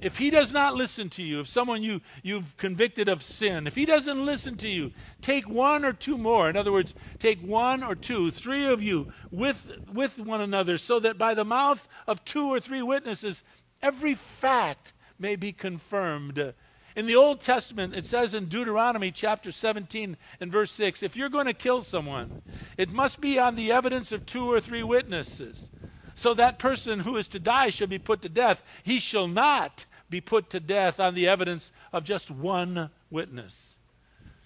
if 0.00 0.18
he 0.18 0.30
does 0.30 0.52
not 0.52 0.74
listen 0.74 1.08
to 1.10 1.22
you, 1.22 1.40
if 1.40 1.48
someone 1.48 1.82
you, 1.82 2.00
you've 2.22 2.56
convicted 2.56 3.08
of 3.08 3.22
sin, 3.22 3.66
if 3.66 3.74
he 3.74 3.84
doesn't 3.84 4.24
listen 4.24 4.56
to 4.58 4.68
you, 4.68 4.92
take 5.20 5.48
one 5.48 5.84
or 5.84 5.92
two 5.92 6.16
more. 6.16 6.48
In 6.48 6.56
other 6.56 6.72
words, 6.72 6.94
take 7.18 7.40
one 7.40 7.82
or 7.82 7.94
two, 7.94 8.30
three 8.30 8.66
of 8.66 8.82
you 8.82 9.08
with, 9.30 9.70
with 9.92 10.18
one 10.18 10.40
another, 10.40 10.78
so 10.78 11.00
that 11.00 11.18
by 11.18 11.34
the 11.34 11.44
mouth 11.44 11.88
of 12.06 12.24
two 12.24 12.46
or 12.46 12.60
three 12.60 12.82
witnesses, 12.82 13.42
every 13.82 14.14
fact 14.14 14.92
may 15.18 15.34
be 15.34 15.52
confirmed. 15.52 16.54
In 16.94 17.06
the 17.06 17.16
Old 17.16 17.40
Testament, 17.40 17.94
it 17.94 18.04
says 18.04 18.34
in 18.34 18.46
Deuteronomy 18.46 19.10
chapter 19.10 19.52
17 19.52 20.16
and 20.40 20.52
verse 20.52 20.72
6 20.72 21.02
if 21.02 21.16
you're 21.16 21.28
going 21.28 21.46
to 21.46 21.54
kill 21.54 21.82
someone, 21.82 22.42
it 22.76 22.90
must 22.90 23.20
be 23.20 23.38
on 23.38 23.56
the 23.56 23.72
evidence 23.72 24.12
of 24.12 24.26
two 24.26 24.50
or 24.50 24.60
three 24.60 24.82
witnesses. 24.82 25.70
So 26.18 26.34
that 26.34 26.58
person 26.58 26.98
who 26.98 27.16
is 27.16 27.28
to 27.28 27.38
die 27.38 27.68
shall 27.70 27.86
be 27.86 28.00
put 28.00 28.22
to 28.22 28.28
death. 28.28 28.64
He 28.82 28.98
shall 28.98 29.28
not 29.28 29.86
be 30.10 30.20
put 30.20 30.50
to 30.50 30.58
death 30.58 30.98
on 30.98 31.14
the 31.14 31.28
evidence 31.28 31.70
of 31.92 32.02
just 32.02 32.28
one 32.28 32.90
witness. 33.08 33.76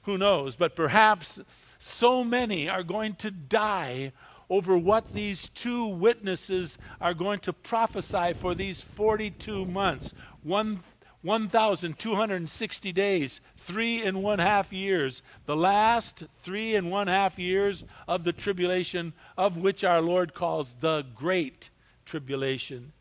Who 0.03 0.19
knows? 0.19 0.55
But 0.55 0.77
perhaps 0.77 1.41
so 1.79 2.23
many 2.23 2.69
are 2.69 2.83
going 2.83 3.15
to 3.15 3.31
die 3.31 4.13
over 4.51 4.77
what 4.77 5.15
these 5.15 5.49
two 5.55 5.87
witnesses 5.87 6.77
are 7.01 7.15
going 7.15 7.41
to 7.41 7.55
prophesy 7.55 8.35
for 8.35 8.55
these 8.55 8.83
42 8.83 9.65
months. 9.65 10.13
One 10.43 10.81
1,260 11.23 12.93
days, 12.93 13.41
three 13.57 14.03
and 14.03 14.23
one 14.23 14.41
half 14.41 14.73
years, 14.73 15.23
the 15.47 15.57
last 15.57 16.25
three 16.43 16.75
and 16.75 16.91
one 16.91 17.07
half 17.07 17.39
years 17.39 17.85
of 18.09 18.25
the 18.25 18.33
tribulation, 18.33 19.13
of 19.39 19.57
which 19.57 19.85
our 19.85 20.01
Lord 20.01 20.35
calls 20.35 20.75
the 20.81 21.07
Great 21.15 21.71
Tribulation. 22.05 22.93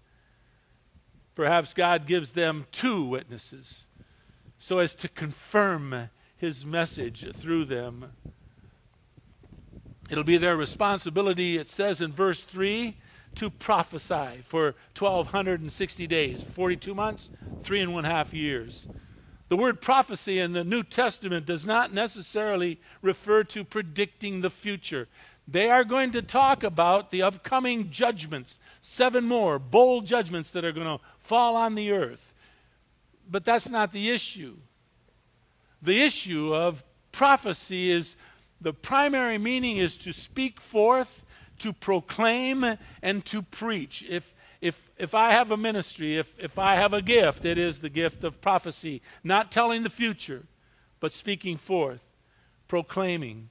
Perhaps 1.33 1.73
God 1.73 2.05
gives 2.05 2.31
them 2.31 2.67
two 2.71 3.03
witnesses 3.03 3.85
so 4.59 4.77
as 4.77 4.93
to 4.93 5.09
confirm 5.09 6.09
his 6.37 6.65
message 6.65 7.25
through 7.35 7.65
them. 7.65 8.11
It'll 10.11 10.23
be 10.23 10.37
their 10.37 10.55
responsibility, 10.55 11.57
it 11.57 11.69
says 11.69 11.99
in 11.99 12.11
verse 12.11 12.43
3, 12.43 12.95
to 13.35 13.49
prophesy 13.49 14.43
for 14.47 14.75
1,260 14.97 16.07
days, 16.07 16.41
42 16.41 16.93
months, 16.93 17.29
three 17.63 17.81
and 17.81 17.93
one 17.93 18.03
half 18.03 18.33
years. 18.33 18.87
The 19.49 19.57
word 19.57 19.81
prophecy 19.81 20.39
in 20.39 20.53
the 20.53 20.63
New 20.63 20.83
Testament 20.83 21.45
does 21.45 21.65
not 21.65 21.93
necessarily 21.93 22.79
refer 23.01 23.43
to 23.45 23.63
predicting 23.63 24.41
the 24.41 24.49
future. 24.49 25.07
They 25.47 25.69
are 25.69 25.83
going 25.83 26.11
to 26.11 26.21
talk 26.21 26.63
about 26.63 27.11
the 27.11 27.23
upcoming 27.23 27.91
judgments, 27.91 28.57
seven 28.81 29.27
more 29.27 29.59
bowl 29.59 30.01
judgments 30.01 30.51
that 30.51 30.63
are 30.63 30.71
going 30.71 30.97
to 30.97 31.03
fall 31.19 31.57
on 31.57 31.75
the 31.75 31.91
earth. 31.91 32.31
But 33.29 33.43
that's 33.43 33.69
not 33.69 33.91
the 33.91 34.09
issue. 34.09 34.55
The 35.81 36.01
issue 36.01 36.55
of 36.55 36.83
prophecy 37.11 37.91
is 37.91 38.15
the 38.61 38.73
primary 38.73 39.37
meaning 39.37 39.77
is 39.77 39.97
to 39.97 40.13
speak 40.13 40.61
forth 40.61 41.25
to 41.61 41.73
proclaim 41.73 42.77
and 43.01 43.25
to 43.25 43.41
preach. 43.41 44.05
If, 44.07 44.33
if, 44.61 44.79
if 44.97 45.15
I 45.15 45.31
have 45.31 45.51
a 45.51 45.57
ministry, 45.57 46.17
if, 46.17 46.33
if 46.39 46.59
I 46.59 46.75
have 46.75 46.93
a 46.93 47.01
gift, 47.01 47.45
it 47.45 47.57
is 47.57 47.79
the 47.79 47.89
gift 47.89 48.23
of 48.23 48.41
prophecy, 48.41 49.01
not 49.23 49.51
telling 49.51 49.83
the 49.83 49.89
future, 49.89 50.45
but 50.99 51.13
speaking 51.13 51.57
forth, 51.57 52.01
proclaiming, 52.67 53.49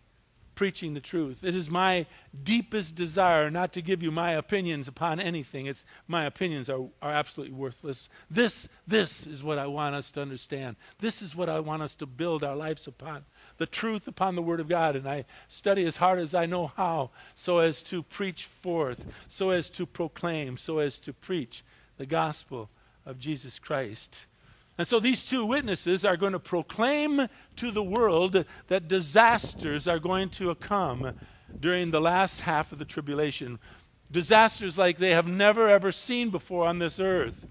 preaching 0.54 0.92
the 0.92 1.00
truth. 1.00 1.42
It 1.42 1.54
is 1.54 1.70
my 1.70 2.04
deepest 2.44 2.94
desire 2.94 3.50
not 3.50 3.72
to 3.72 3.82
give 3.82 4.02
you 4.02 4.10
my 4.10 4.32
opinions 4.32 4.88
upon 4.88 5.18
anything. 5.18 5.64
It's 5.64 5.86
my 6.06 6.24
opinions 6.24 6.68
are, 6.68 6.82
are 7.00 7.12
absolutely 7.12 7.54
worthless. 7.54 8.08
This, 8.30 8.68
this 8.86 9.26
is 9.26 9.42
what 9.42 9.56
I 9.56 9.66
want 9.66 9.94
us 9.94 10.10
to 10.12 10.20
understand. 10.20 10.76
This 10.98 11.22
is 11.22 11.34
what 11.34 11.48
I 11.48 11.60
want 11.60 11.82
us 11.82 11.94
to 11.94 12.06
build 12.06 12.44
our 12.44 12.56
lives 12.56 12.86
upon. 12.86 13.24
The 13.60 13.66
truth 13.66 14.08
upon 14.08 14.36
the 14.36 14.42
Word 14.42 14.58
of 14.58 14.70
God. 14.70 14.96
And 14.96 15.06
I 15.06 15.26
study 15.50 15.84
as 15.84 15.98
hard 15.98 16.18
as 16.18 16.34
I 16.34 16.46
know 16.46 16.68
how 16.68 17.10
so 17.34 17.58
as 17.58 17.82
to 17.84 18.02
preach 18.02 18.46
forth, 18.46 19.04
so 19.28 19.50
as 19.50 19.68
to 19.70 19.84
proclaim, 19.84 20.56
so 20.56 20.78
as 20.78 20.98
to 21.00 21.12
preach 21.12 21.62
the 21.98 22.06
gospel 22.06 22.70
of 23.04 23.18
Jesus 23.18 23.58
Christ. 23.58 24.24
And 24.78 24.88
so 24.88 24.98
these 24.98 25.26
two 25.26 25.44
witnesses 25.44 26.06
are 26.06 26.16
going 26.16 26.32
to 26.32 26.38
proclaim 26.38 27.28
to 27.56 27.70
the 27.70 27.82
world 27.82 28.46
that 28.68 28.88
disasters 28.88 29.86
are 29.86 29.98
going 29.98 30.30
to 30.30 30.54
come 30.54 31.12
during 31.60 31.90
the 31.90 32.00
last 32.00 32.40
half 32.40 32.72
of 32.72 32.78
the 32.78 32.86
tribulation. 32.86 33.58
Disasters 34.10 34.78
like 34.78 34.96
they 34.96 35.10
have 35.10 35.28
never 35.28 35.68
ever 35.68 35.92
seen 35.92 36.30
before 36.30 36.66
on 36.66 36.78
this 36.78 36.98
earth. 36.98 37.44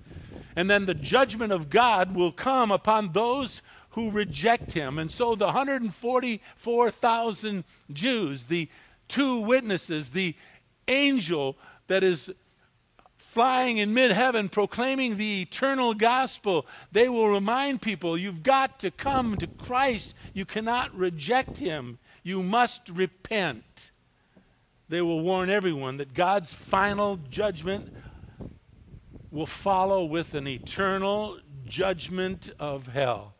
And 0.55 0.67
then 0.67 0.87
the 0.87 0.95
judgment 0.95 1.53
of 1.53 1.69
God 1.69 2.15
will 2.15 2.31
come 2.31 2.71
upon 2.71 3.11
those 3.11 3.61
who 3.99 4.11
reject 4.11 4.71
him. 4.71 4.97
And 4.97 5.11
so 5.11 5.35
the 5.35 5.47
144,000 5.47 7.65
Jews, 7.91 8.45
the 8.45 8.69
two 9.09 9.41
witnesses, 9.41 10.11
the 10.11 10.35
angel 10.87 11.57
that 11.87 12.01
is 12.01 12.31
flying 13.17 13.75
in 13.77 13.93
mid 13.93 14.11
heaven 14.11 14.47
proclaiming 14.47 15.17
the 15.17 15.41
eternal 15.41 15.93
gospel, 15.93 16.65
they 16.93 17.09
will 17.09 17.27
remind 17.27 17.81
people 17.81 18.17
you've 18.17 18.41
got 18.41 18.79
to 18.79 18.89
come 18.89 19.35
to 19.35 19.47
Christ. 19.47 20.13
You 20.33 20.45
cannot 20.45 20.95
reject 20.95 21.57
him. 21.57 21.99
You 22.23 22.41
must 22.41 22.87
repent. 22.89 23.91
They 24.87 25.01
will 25.01 25.19
warn 25.21 25.49
everyone 25.49 25.97
that 25.97 26.13
God's 26.13 26.53
final 26.53 27.17
judgment 27.29 27.93
will 29.29 29.45
follow 29.45 30.05
with 30.05 30.35
an 30.35 30.47
eternal 30.47 31.37
judgment 31.65 32.49
of 32.59 32.87
hell. 32.87 33.33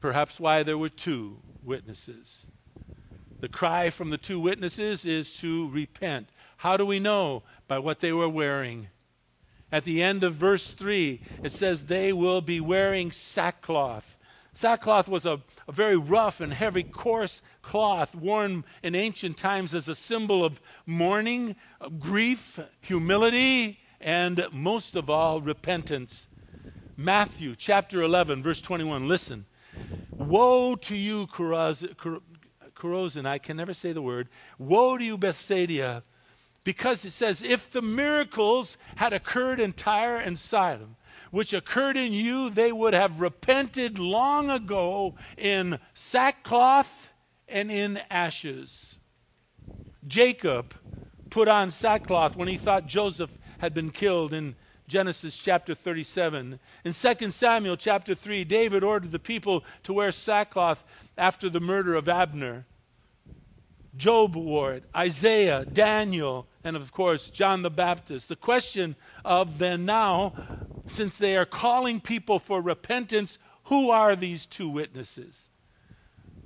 Perhaps 0.00 0.38
why 0.38 0.62
there 0.62 0.78
were 0.78 0.88
two 0.88 1.38
witnesses. 1.62 2.46
The 3.40 3.48
cry 3.48 3.90
from 3.90 4.10
the 4.10 4.18
two 4.18 4.40
witnesses 4.40 5.04
is 5.04 5.32
to 5.38 5.68
repent. 5.70 6.28
How 6.58 6.76
do 6.76 6.84
we 6.84 6.98
know? 6.98 7.42
By 7.66 7.78
what 7.78 8.00
they 8.00 8.12
were 8.12 8.28
wearing. 8.28 8.88
At 9.70 9.84
the 9.84 10.02
end 10.02 10.24
of 10.24 10.34
verse 10.34 10.72
3, 10.72 11.20
it 11.42 11.50
says, 11.50 11.84
They 11.84 12.12
will 12.12 12.40
be 12.40 12.60
wearing 12.60 13.12
sackcloth. 13.12 14.16
Sackcloth 14.54 15.08
was 15.08 15.26
a, 15.26 15.40
a, 15.68 15.72
very 15.72 15.96
rough 15.96 16.40
and 16.40 16.52
heavy, 16.52 16.82
coarse 16.82 17.42
cloth 17.62 18.14
worn 18.14 18.64
in 18.82 18.94
ancient 18.96 19.36
times 19.36 19.72
as 19.72 19.86
a 19.86 19.94
symbol 19.94 20.44
of 20.44 20.60
mourning, 20.84 21.54
grief, 22.00 22.58
humility, 22.80 23.78
and 24.00 24.44
most 24.50 24.96
of 24.96 25.08
all, 25.08 25.40
repentance. 25.40 26.26
Matthew 26.96 27.54
chapter 27.56 28.02
11, 28.02 28.42
verse 28.42 28.60
21. 28.60 29.06
Listen. 29.06 29.46
Woe 30.16 30.76
to 30.76 30.96
you, 30.96 31.26
Chorazin. 31.26 33.26
I 33.26 33.38
can 33.38 33.56
never 33.56 33.74
say 33.74 33.92
the 33.92 34.02
word. 34.02 34.28
Woe 34.58 34.98
to 34.98 35.04
you, 35.04 35.18
Bethsaida 35.18 36.04
because 36.68 37.06
it 37.06 37.12
says, 37.12 37.42
if 37.42 37.70
the 37.70 37.80
miracles 37.80 38.76
had 38.96 39.14
occurred 39.14 39.58
in 39.58 39.72
Tyre 39.72 40.18
and 40.18 40.38
Sidon, 40.38 40.96
which 41.30 41.54
occurred 41.54 41.96
in 41.96 42.12
you, 42.12 42.50
they 42.50 42.72
would 42.72 42.92
have 42.92 43.22
repented 43.22 43.98
long 43.98 44.50
ago 44.50 45.14
in 45.38 45.78
sackcloth 45.94 47.10
and 47.48 47.70
in 47.70 47.98
ashes. 48.10 48.98
Jacob 50.06 50.74
put 51.30 51.48
on 51.48 51.70
sackcloth 51.70 52.36
when 52.36 52.48
he 52.48 52.58
thought 52.58 52.86
Joseph 52.86 53.30
had 53.60 53.72
been 53.72 53.90
killed 53.90 54.34
in 54.34 54.54
Genesis 54.88 55.38
chapter 55.38 55.74
37. 55.74 56.58
In 56.84 56.92
2 56.92 57.30
Samuel 57.30 57.76
chapter 57.76 58.14
3, 58.14 58.44
David 58.44 58.82
ordered 58.82 59.12
the 59.12 59.18
people 59.18 59.62
to 59.84 59.92
wear 59.92 60.10
sackcloth 60.10 60.82
after 61.16 61.50
the 61.50 61.60
murder 61.60 61.94
of 61.94 62.08
Abner. 62.08 62.64
Job 63.96 64.34
wore 64.36 64.72
it, 64.72 64.84
Isaiah, 64.96 65.64
Daniel, 65.64 66.46
and 66.64 66.76
of 66.76 66.92
course, 66.92 67.30
John 67.30 67.62
the 67.62 67.70
Baptist. 67.70 68.28
The 68.28 68.36
question 68.36 68.96
of 69.24 69.58
then 69.58 69.84
now, 69.84 70.32
since 70.86 71.18
they 71.18 71.36
are 71.36 71.44
calling 71.44 72.00
people 72.00 72.38
for 72.38 72.60
repentance, 72.60 73.38
who 73.64 73.90
are 73.90 74.16
these 74.16 74.46
two 74.46 74.68
witnesses? 74.68 75.50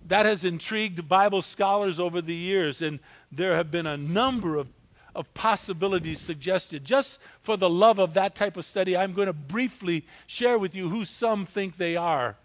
That 0.06 0.26
has 0.26 0.44
intrigued 0.44 1.08
Bible 1.08 1.42
scholars 1.42 2.00
over 2.00 2.20
the 2.20 2.34
years, 2.34 2.82
and 2.82 2.98
there 3.30 3.54
have 3.54 3.70
been 3.70 3.86
a 3.86 3.96
number 3.96 4.56
of, 4.56 4.68
of 5.14 5.32
possibilities 5.34 6.20
suggested. 6.20 6.84
Just 6.84 7.18
for 7.42 7.56
the 7.56 7.68
love 7.68 7.98
of 7.98 8.14
that 8.14 8.34
type 8.34 8.56
of 8.56 8.64
study, 8.64 8.96
I'm 8.96 9.12
going 9.12 9.26
to 9.26 9.32
briefly 9.32 10.06
share 10.26 10.58
with 10.58 10.74
you 10.74 10.88
who 10.88 11.04
some 11.04 11.46
think 11.46 11.76
they 11.76 11.96
are. 11.96 12.36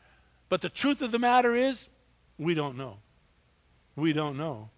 But 0.49 0.61
the 0.61 0.69
truth 0.69 1.01
of 1.01 1.11
the 1.11 1.19
matter 1.19 1.55
is, 1.55 1.87
we 2.37 2.53
don't 2.53 2.77
know. 2.77 2.97
We 3.95 4.13
don't 4.13 4.37
know. 4.37 4.69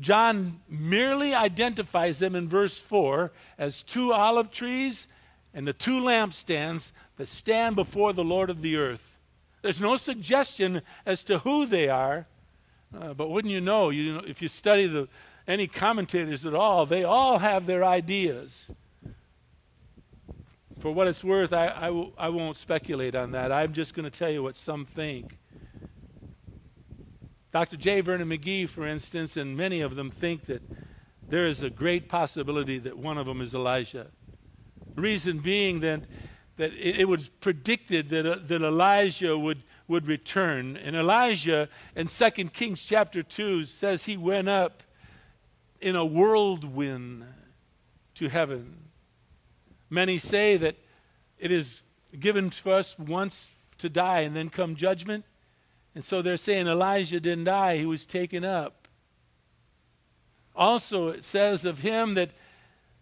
John 0.00 0.60
merely 0.68 1.34
identifies 1.34 2.18
them 2.18 2.34
in 2.34 2.48
verse 2.48 2.80
4 2.80 3.30
as 3.58 3.82
two 3.82 4.12
olive 4.12 4.50
trees 4.50 5.06
and 5.52 5.68
the 5.68 5.72
two 5.72 6.00
lampstands 6.00 6.90
that 7.16 7.28
stand 7.28 7.76
before 7.76 8.12
the 8.12 8.24
Lord 8.24 8.50
of 8.50 8.60
the 8.60 8.76
earth. 8.76 9.18
There's 9.62 9.80
no 9.80 9.96
suggestion 9.96 10.82
as 11.06 11.22
to 11.24 11.38
who 11.38 11.64
they 11.64 11.88
are, 11.88 12.26
uh, 12.98 13.14
but 13.14 13.30
wouldn't 13.30 13.52
you 13.52 13.60
know, 13.60 13.90
you 13.90 14.14
know, 14.14 14.22
if 14.26 14.42
you 14.42 14.48
study 14.48 14.86
the 14.86 15.08
any 15.46 15.66
commentators 15.66 16.46
at 16.46 16.54
all, 16.54 16.86
they 16.86 17.04
all 17.04 17.38
have 17.38 17.66
their 17.66 17.84
ideas. 17.84 18.70
For 20.80 20.92
what 20.92 21.06
it's 21.06 21.24
worth, 21.24 21.52
I, 21.52 21.68
I, 21.68 21.86
w- 21.86 22.12
I 22.18 22.28
won't 22.28 22.56
speculate 22.56 23.14
on 23.14 23.32
that. 23.32 23.52
I'm 23.52 23.72
just 23.72 23.94
going 23.94 24.04
to 24.04 24.16
tell 24.16 24.30
you 24.30 24.42
what 24.42 24.56
some 24.56 24.84
think. 24.84 25.38
Dr. 27.52 27.76
J. 27.76 28.00
Vernon 28.00 28.28
McGee, 28.28 28.68
for 28.68 28.86
instance, 28.86 29.36
and 29.36 29.56
many 29.56 29.80
of 29.80 29.96
them 29.96 30.10
think 30.10 30.46
that 30.46 30.62
there 31.28 31.44
is 31.44 31.62
a 31.62 31.70
great 31.70 32.08
possibility 32.08 32.78
that 32.78 32.98
one 32.98 33.16
of 33.16 33.26
them 33.26 33.40
is 33.40 33.54
Elijah. 33.54 34.08
Reason 34.96 35.38
being 35.38 35.80
that, 35.80 36.02
that 36.56 36.72
it, 36.72 37.00
it 37.00 37.08
was 37.08 37.28
predicted 37.28 38.08
that, 38.10 38.26
uh, 38.26 38.38
that 38.46 38.62
Elijah 38.62 39.38
would, 39.38 39.62
would 39.88 40.06
return. 40.06 40.76
And 40.76 40.94
Elijah 40.96 41.68
in 41.96 42.08
2 42.08 42.30
Kings 42.52 42.84
chapter 42.84 43.22
2 43.22 43.66
says 43.66 44.04
he 44.04 44.16
went 44.16 44.48
up 44.48 44.82
in 45.80 45.96
a 45.96 46.04
whirlwind 46.04 47.24
to 48.14 48.28
heaven. 48.28 48.88
Many 49.90 50.18
say 50.18 50.56
that 50.56 50.76
it 51.38 51.52
is 51.52 51.82
given 52.18 52.50
to 52.50 52.72
us 52.72 52.98
once 52.98 53.50
to 53.78 53.88
die 53.88 54.20
and 54.20 54.34
then 54.34 54.50
come 54.50 54.76
judgment. 54.76 55.24
And 55.94 56.02
so 56.02 56.22
they're 56.22 56.36
saying 56.36 56.66
Elijah 56.66 57.20
didn't 57.20 57.44
die, 57.44 57.76
he 57.76 57.86
was 57.86 58.04
taken 58.06 58.44
up. 58.44 58.88
Also, 60.56 61.08
it 61.08 61.24
says 61.24 61.64
of 61.64 61.80
him 61.80 62.14
that, 62.14 62.30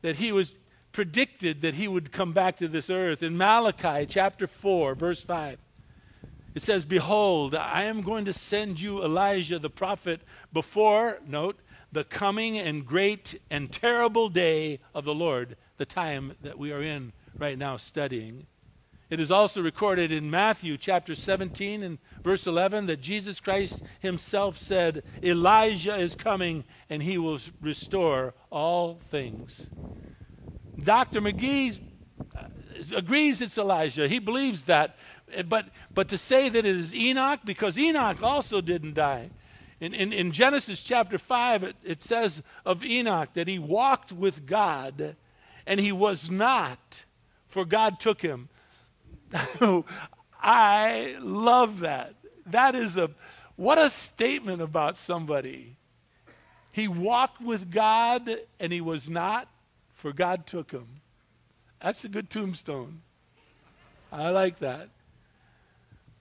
that 0.00 0.16
he 0.16 0.32
was 0.32 0.54
predicted 0.92 1.62
that 1.62 1.74
he 1.74 1.88
would 1.88 2.12
come 2.12 2.32
back 2.32 2.56
to 2.58 2.68
this 2.68 2.90
earth. 2.90 3.22
In 3.22 3.36
Malachi 3.36 4.06
chapter 4.06 4.46
4, 4.46 4.94
verse 4.94 5.22
5, 5.22 5.58
it 6.54 6.62
says, 6.62 6.84
Behold, 6.84 7.54
I 7.54 7.84
am 7.84 8.02
going 8.02 8.26
to 8.26 8.32
send 8.32 8.78
you 8.80 9.02
Elijah 9.02 9.58
the 9.58 9.70
prophet 9.70 10.20
before, 10.52 11.18
note, 11.26 11.58
the 11.92 12.04
coming 12.04 12.58
and 12.58 12.86
great 12.86 13.40
and 13.50 13.70
terrible 13.70 14.28
day 14.28 14.80
of 14.94 15.04
the 15.04 15.14
Lord, 15.14 15.56
the 15.76 15.84
time 15.84 16.34
that 16.42 16.58
we 16.58 16.72
are 16.72 16.82
in 16.82 17.12
right 17.38 17.58
now 17.58 17.76
studying. 17.76 18.46
It 19.10 19.20
is 19.20 19.30
also 19.30 19.62
recorded 19.62 20.10
in 20.10 20.30
Matthew 20.30 20.78
chapter 20.78 21.14
17 21.14 21.82
and 21.82 21.98
verse 22.24 22.46
11 22.46 22.86
that 22.86 23.02
Jesus 23.02 23.40
Christ 23.40 23.82
himself 24.00 24.56
said, 24.56 25.02
Elijah 25.22 25.96
is 25.96 26.14
coming 26.14 26.64
and 26.88 27.02
he 27.02 27.18
will 27.18 27.38
restore 27.60 28.32
all 28.48 29.02
things. 29.10 29.68
Dr. 30.82 31.20
McGee 31.20 31.78
agrees 32.96 33.42
it's 33.42 33.58
Elijah. 33.58 34.08
He 34.08 34.18
believes 34.18 34.62
that. 34.62 34.96
But, 35.46 35.66
but 35.92 36.08
to 36.08 36.16
say 36.16 36.48
that 36.48 36.64
it 36.64 36.76
is 36.76 36.94
Enoch, 36.94 37.40
because 37.44 37.78
Enoch 37.78 38.22
also 38.22 38.62
didn't 38.62 38.94
die. 38.94 39.30
In, 39.82 39.94
in, 39.94 40.12
in 40.12 40.30
Genesis 40.30 40.80
chapter 40.80 41.18
5, 41.18 41.64
it, 41.64 41.76
it 41.82 42.02
says 42.02 42.40
of 42.64 42.84
Enoch 42.84 43.30
that 43.34 43.48
he 43.48 43.58
walked 43.58 44.12
with 44.12 44.46
God 44.46 45.16
and 45.66 45.80
he 45.80 45.90
was 45.90 46.30
not, 46.30 47.02
for 47.48 47.64
God 47.64 47.98
took 47.98 48.22
him. 48.22 48.48
I 50.40 51.16
love 51.18 51.80
that. 51.80 52.14
That 52.46 52.76
is 52.76 52.96
a 52.96 53.10
what 53.56 53.76
a 53.76 53.90
statement 53.90 54.62
about 54.62 54.96
somebody. 54.96 55.76
He 56.70 56.86
walked 56.86 57.42
with 57.42 57.72
God 57.72 58.30
and 58.60 58.72
he 58.72 58.80
was 58.80 59.10
not, 59.10 59.48
for 59.94 60.12
God 60.12 60.46
took 60.46 60.70
him. 60.70 60.86
That's 61.80 62.04
a 62.04 62.08
good 62.08 62.30
tombstone. 62.30 63.02
I 64.12 64.30
like 64.30 64.60
that. 64.60 64.90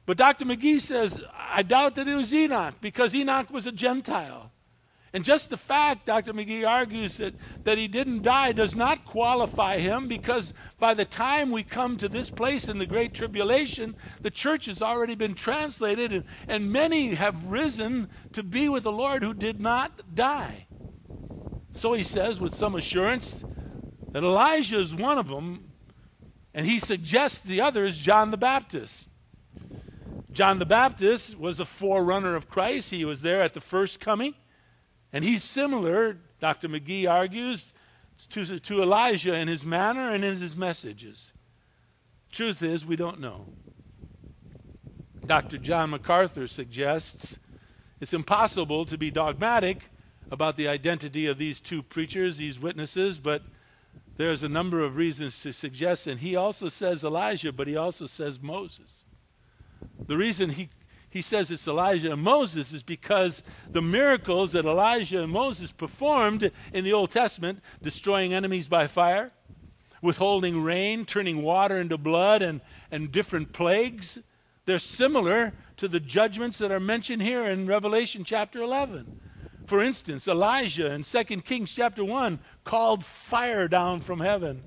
But 0.06 0.18
Dr. 0.18 0.46
McGee 0.46 0.82
says, 0.82 1.22
I 1.38 1.64
doubt 1.64 1.96
that 1.96 2.08
it 2.08 2.16
was 2.16 2.34
Enoch 2.34 2.76
because 2.82 3.14
Enoch 3.14 3.50
was 3.52 3.68
a 3.68 3.72
Gentile. 3.72 4.52
And 5.14 5.26
just 5.26 5.50
the 5.50 5.58
fact, 5.58 6.06
Dr. 6.06 6.34
McGee 6.34 6.66
argues, 6.66 7.18
that, 7.18 7.34
that 7.66 7.78
he 7.78 7.90
didn't 7.90 8.22
die 8.22 8.54
does 8.54 8.76
not 8.76 9.06
qualify 9.06 9.78
him 9.78 10.08
because 10.08 10.54
by 10.80 10.94
the 10.94 11.04
time 11.04 11.52
we 11.52 11.64
come 11.64 11.98
to 11.98 12.08
this 12.08 12.30
place 12.30 12.70
in 12.70 12.78
the 12.78 12.86
Great 12.86 13.14
Tribulation, 13.14 13.96
the 14.22 14.32
church 14.32 14.68
has 14.68 14.82
already 14.82 15.16
been 15.16 15.34
translated, 15.34 16.14
and, 16.14 16.24
and 16.48 16.72
many 16.72 17.14
have 17.16 17.44
risen 17.44 18.10
to 18.32 18.42
be 18.42 18.70
with 18.70 18.84
the 18.84 18.92
Lord 18.92 19.22
who 19.22 19.34
did 19.34 19.60
not 19.60 20.16
die. 20.16 20.68
So 21.74 21.92
he 21.92 22.04
says 22.04 22.40
with 22.40 22.56
some 22.56 22.76
assurance 22.76 23.44
that 24.14 24.24
Elijah 24.24 24.80
is 24.80 24.96
one 24.96 25.18
of 25.18 25.28
them, 25.28 25.72
and 26.54 26.66
he 26.66 26.80
suggests 26.80 27.40
the 27.40 27.60
other 27.60 27.84
is 27.84 27.98
John 27.98 28.32
the 28.32 28.38
Baptist. 28.38 29.10
John 30.34 30.60
the 30.60 30.66
Baptist 30.66 31.38
was 31.38 31.60
a 31.60 31.66
forerunner 31.66 32.36
of 32.36 32.50
Christ, 32.50 32.92
he 32.92 33.04
was 33.04 33.22
there 33.22 33.42
at 33.42 33.54
the 33.54 33.62
first 33.62 34.00
coming. 34.00 34.34
And 35.14 35.26
he's 35.26 35.44
similar, 35.44 36.18
Dr. 36.40 36.70
McGee 36.70 37.10
argues, 37.10 37.74
to, 38.30 38.60
to 38.60 38.82
Elijah 38.82 39.34
in 39.36 39.48
his 39.48 39.66
manner 39.66 40.10
and 40.10 40.24
in 40.24 40.38
his 40.38 40.56
messages. 40.56 41.34
Truth 42.32 42.64
is, 42.64 42.86
we 42.86 42.96
don't 42.96 43.20
know. 43.20 43.46
Dr. 45.26 45.58
John 45.58 45.90
MacArthur 45.90 46.48
suggests 46.48 47.38
it's 48.00 48.14
impossible 48.14 48.86
to 48.86 48.98
be 48.98 49.12
dogmatic 49.12 49.84
about 50.32 50.56
the 50.56 50.68
identity 50.68 51.28
of 51.28 51.38
these 51.38 51.60
two 51.60 51.84
preachers, 51.84 52.38
these 52.38 52.58
witnesses, 52.58 53.20
but 53.20 53.44
there's 54.18 54.44
a 54.44 54.50
number 54.50 54.80
of 54.80 54.96
reasons 54.96 55.42
to 55.42 55.52
suggest, 55.52 56.08
and 56.08 56.20
he 56.20 56.36
also 56.36 56.70
says 56.70 57.04
Elijah, 57.04 57.52
but 57.52 57.68
he 57.68 57.76
also 57.76 58.08
says 58.08 58.42
Moses. 58.42 59.01
The 60.08 60.18
reason 60.18 60.50
he 60.52 60.70
he 61.12 61.22
says 61.22 61.52
it's 61.52 61.68
Elijah 61.68 62.14
and 62.14 62.22
Moses 62.22 62.72
is 62.72 62.84
because 62.84 63.44
the 63.74 63.82
miracles 63.82 64.54
that 64.54 64.64
Elijah 64.64 65.22
and 65.22 65.32
Moses 65.32 65.70
performed 65.70 66.52
in 66.72 66.86
the 66.86 66.94
Old 66.94 67.12
Testament, 67.12 67.60
destroying 67.84 68.34
enemies 68.34 68.70
by 68.70 68.88
fire, 68.88 69.34
withholding 70.02 70.64
rain, 70.64 71.06
turning 71.06 71.44
water 71.44 71.78
into 71.78 71.98
blood, 71.98 72.42
and, 72.42 72.62
and 72.92 73.12
different 73.12 73.52
plagues, 73.52 74.20
they're 74.66 74.80
similar 74.80 75.54
to 75.76 75.90
the 75.90 76.00
judgments 76.00 76.58
that 76.60 76.72
are 76.72 76.80
mentioned 76.80 77.22
here 77.22 77.44
in 77.44 77.68
Revelation 77.68 78.24
chapter 78.24 78.60
11. 78.62 79.12
For 79.66 79.82
instance, 79.82 80.30
Elijah 80.30 80.94
in 80.94 81.04
2 81.04 81.24
Kings 81.42 81.76
chapter 81.76 82.06
1 82.06 82.40
called 82.64 83.04
fire 83.04 83.68
down 83.68 84.00
from 84.00 84.22
heaven. 84.22 84.64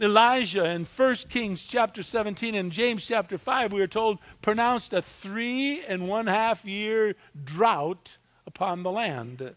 Elijah 0.00 0.64
in 0.66 0.84
1 0.84 1.14
Kings 1.28 1.64
chapter 1.64 2.02
17 2.02 2.54
and 2.54 2.70
James 2.70 3.06
chapter 3.06 3.38
5, 3.38 3.72
we 3.72 3.80
are 3.80 3.86
told, 3.86 4.18
pronounced 4.42 4.92
a 4.92 5.00
three 5.00 5.82
and 5.84 6.08
one 6.08 6.26
half 6.26 6.64
year 6.64 7.14
drought 7.44 8.18
upon 8.46 8.82
the 8.82 8.92
land, 8.92 9.54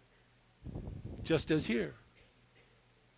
just 1.24 1.52
as 1.52 1.66
here. 1.66 1.96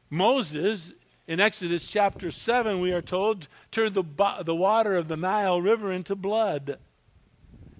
Moses 0.09 0.93
in 1.27 1.39
Exodus 1.39 1.87
chapter 1.87 2.31
7, 2.31 2.81
we 2.81 2.91
are 2.91 3.01
told, 3.01 3.47
turned 3.71 3.93
the, 3.93 4.03
the 4.43 4.55
water 4.55 4.95
of 4.95 5.07
the 5.07 5.15
Nile 5.15 5.61
River 5.61 5.91
into 5.91 6.15
blood. 6.15 6.77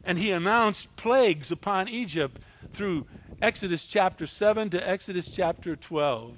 And 0.04 0.18
he 0.18 0.32
announced 0.32 0.96
plagues 0.96 1.52
upon 1.52 1.90
Egypt 1.90 2.40
through 2.72 3.06
Exodus 3.42 3.86
chapter 3.86 4.28
7 4.28 4.70
to 4.70 4.90
Exodus 4.90 5.30
chapter 5.30 5.76
12. 5.76 6.38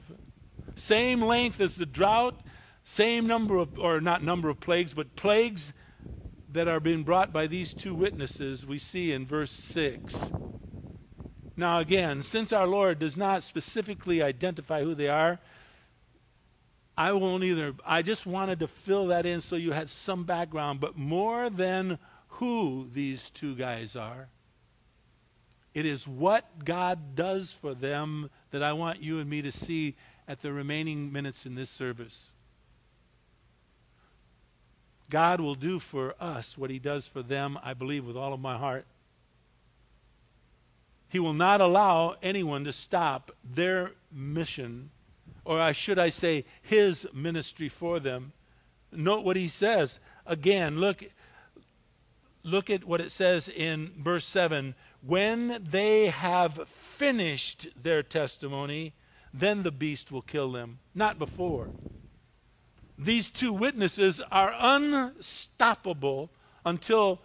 Same 0.76 1.22
length 1.22 1.60
as 1.60 1.76
the 1.76 1.86
drought 1.86 2.42
same 2.84 3.28
number 3.28 3.58
of, 3.58 3.78
or 3.80 4.02
not 4.02 4.24
number 4.24 4.50
of 4.50 4.60
plagues, 4.60 4.94
but 4.94 5.16
plagues 5.16 5.74
that 6.52 6.68
are 6.68 6.80
being 6.80 7.04
brought 7.04 7.32
by 7.32 7.48
these 7.48 7.74
two 7.74 7.96
witnesses 7.96 8.66
we 8.66 8.78
see 8.78 9.12
in 9.12 9.26
verse 9.26 9.52
6. 9.52 10.32
Now, 11.56 11.80
again, 11.80 12.24
since 12.24 12.52
our 12.52 12.68
Lord 12.68 13.00
does 13.00 13.16
not 13.16 13.44
specifically 13.44 14.22
identify 14.22 14.84
who 14.84 14.96
they 14.96 15.08
are, 15.08 15.40
I 16.98 17.12
won't 17.14 17.44
either. 17.44 17.74
I 17.86 18.02
just 18.02 18.26
wanted 18.26 18.60
to 18.60 18.68
fill 18.68 19.08
that 19.08 19.26
in 19.26 19.42
so 19.42 19.56
you 19.56 19.72
had 19.72 19.90
some 19.90 20.26
background, 20.26 20.80
but 20.80 20.98
more 20.98 21.50
than 21.50 22.00
who 22.28 22.90
these 22.92 23.30
two 23.30 23.56
guys 23.56 23.96
are, 23.96 24.30
it 25.74 25.86
is 25.86 26.08
what 26.08 26.66
God 26.66 27.16
does 27.16 27.52
for 27.52 27.74
them 27.74 28.30
that 28.52 28.62
I 28.62 28.74
want 28.74 29.02
you 29.02 29.20
and 29.20 29.30
me 29.30 29.42
to 29.42 29.52
see 29.52 29.96
at 30.28 30.42
the 30.42 30.54
remaining 30.54 31.12
minutes 31.12 31.46
in 31.46 31.56
this 31.56 31.72
service. 31.72 32.33
God 35.10 35.40
will 35.42 35.56
do 35.56 35.80
for 35.80 36.16
us 36.20 36.58
what 36.58 36.70
he 36.70 36.80
does 36.80 37.08
for 37.08 37.22
them, 37.22 37.60
I 37.64 37.74
believe, 37.74 38.06
with 38.06 38.18
all 38.18 38.34
of 38.34 38.40
my 38.40 38.58
heart. 38.58 38.86
He 41.10 41.20
will 41.20 41.34
not 41.34 41.62
allow 41.62 42.16
anyone 42.24 42.64
to 42.64 42.74
stop 42.74 43.32
their 43.44 43.92
mission, 44.12 44.90
or 45.46 45.72
should 45.74 46.00
I 46.00 46.10
say, 46.10 46.46
his 46.62 47.06
ministry 47.14 47.70
for 47.70 48.00
them. 48.00 48.34
Note 48.92 49.24
what 49.24 49.36
he 49.36 49.48
says. 49.48 50.00
Again, 50.26 50.80
look, 50.80 51.04
look 52.44 52.70
at 52.70 52.84
what 52.86 53.02
it 53.02 53.12
says 53.12 53.48
in 53.48 53.92
verse 54.00 54.26
7 54.26 54.74
When 55.02 55.64
they 55.64 56.08
have 56.08 56.68
finished 56.68 57.68
their 57.82 58.02
testimony, 58.02 58.94
then 59.32 59.64
the 59.64 59.72
beast 59.72 60.12
will 60.12 60.22
kill 60.22 60.52
them, 60.52 60.80
not 60.96 61.20
before 61.20 61.70
these 62.98 63.30
two 63.30 63.52
witnesses 63.52 64.22
are 64.32 64.54
unstoppable 64.58 66.30
until 66.66 67.22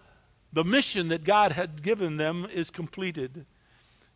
the 0.53 0.65
mission 0.65 1.09
that 1.09 1.25
God 1.25 1.53
had 1.53 1.83
given 1.83 2.17
them 2.17 2.47
is 2.53 2.71
completed. 2.71 3.45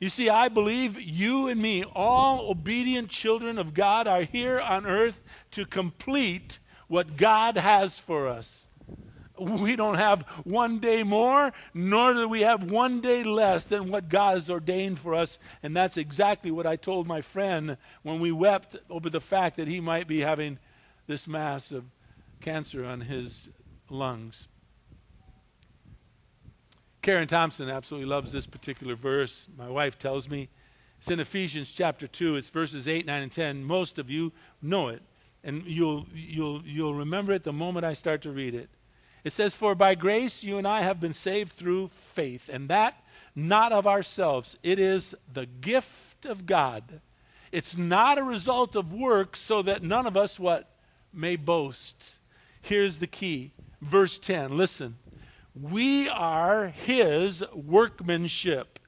You 0.01 0.09
see, 0.09 0.29
I 0.29 0.49
believe 0.49 1.01
you 1.01 1.47
and 1.47 1.63
me, 1.63 1.85
all 1.95 2.51
obedient 2.51 3.09
children 3.09 3.59
of 3.59 3.75
God, 3.75 4.09
are 4.09 4.23
here 4.23 4.59
on 4.59 4.87
earth 4.87 5.23
to 5.53 5.65
complete 5.65 6.59
what 6.89 7.17
God 7.17 7.57
has 7.57 7.99
for 7.99 8.27
us. 8.27 8.67
We 9.39 9.77
don't 9.77 9.95
have 9.95 10.23
one 10.45 10.79
day 10.79 11.03
more, 11.03 11.53
nor 11.73 12.15
do 12.15 12.29
we 12.29 12.43
have 12.43 12.71
one 12.71 13.01
day 13.01 13.25
less 13.25 13.65
than 13.65 13.91
what 13.91 14.09
God 14.09 14.35
has 14.35 14.51
ordained 14.51 14.99
for 14.99 15.15
us. 15.15 15.39
And 15.63 15.77
that's 15.77 15.97
exactly 15.97 16.51
what 16.51 16.67
I 16.67 16.77
told 16.77 17.07
my 17.07 17.23
friend 17.23 17.77
when 18.03 18.21
we 18.21 18.33
wept 18.33 18.77
over 18.91 19.09
the 19.09 19.21
fact 19.21 19.57
that 19.57 19.69
he 19.69 19.81
might 19.81 20.07
be 20.07 20.21
having 20.21 20.59
this 21.13 21.29
mass 21.29 21.71
of 21.73 21.85
cancer 22.41 22.87
on 22.87 23.03
his 23.03 23.51
lungs. 23.91 24.49
Karen 27.03 27.29
Thompson 27.29 27.69
absolutely 27.69 28.09
loves 28.09 28.33
this 28.33 28.47
particular 28.47 28.95
verse. 28.95 29.47
My 29.59 29.69
wife 29.69 29.99
tells 29.99 30.27
me 30.27 30.49
it's 30.99 31.11
in 31.11 31.21
Ephesians 31.21 31.71
chapter 31.71 32.07
2. 32.07 32.37
It's 32.37 32.49
verses 32.49 32.89
8, 32.89 33.05
9, 33.05 33.23
and 33.25 33.31
10. 33.31 33.63
Most 33.63 33.99
of 33.99 34.09
you 34.09 34.33
know 34.63 34.89
it, 34.89 35.03
and 35.45 35.63
you'll, 35.67 36.07
you'll, 36.15 36.63
you'll 36.65 36.95
remember 36.95 37.35
it 37.35 37.45
the 37.45 37.53
moment 37.53 37.85
I 37.85 37.93
start 37.93 38.23
to 38.23 38.31
read 38.31 38.55
it. 38.55 38.71
It 39.23 39.35
says, 39.35 39.55
For 39.55 39.75
by 39.75 39.95
grace 39.95 40.43
you 40.43 40.57
and 40.57 40.67
I 40.67 40.81
have 40.81 40.99
been 40.99 41.13
saved 41.13 41.53
through 41.53 41.91
faith, 42.15 42.49
and 42.51 42.71
that 42.71 43.05
not 43.37 43.71
of 43.71 43.87
ourselves. 43.87 44.57
It 44.63 44.79
is 44.79 45.15
the 45.31 45.45
gift 45.45 46.25
of 46.25 46.47
God. 46.47 47.03
It's 47.51 47.77
not 47.77 48.17
a 48.17 48.23
result 48.23 48.77
of 48.77 48.95
works, 48.95 49.41
so 49.41 49.61
that 49.61 49.83
none 49.83 50.07
of 50.07 50.17
us 50.17 50.39
what 50.39 50.72
may 51.13 51.37
boast. 51.37 52.19
Here's 52.61 52.99
the 52.99 53.07
key. 53.07 53.53
Verse 53.81 54.19
10. 54.19 54.57
Listen. 54.57 54.97
We 55.61 56.09
are 56.09 56.69
his 56.69 57.45
workmanship. 57.53 58.79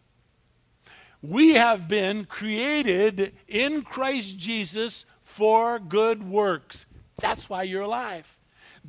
We 1.21 1.55
have 1.55 1.89
been 1.89 2.25
created 2.25 3.35
in 3.49 3.83
Christ 3.83 4.39
Jesus 4.39 5.05
for 5.23 5.79
good 5.79 6.23
works. 6.29 6.87
That's 7.19 7.49
why 7.49 7.65
you're 7.65 7.83
alive. 7.83 8.39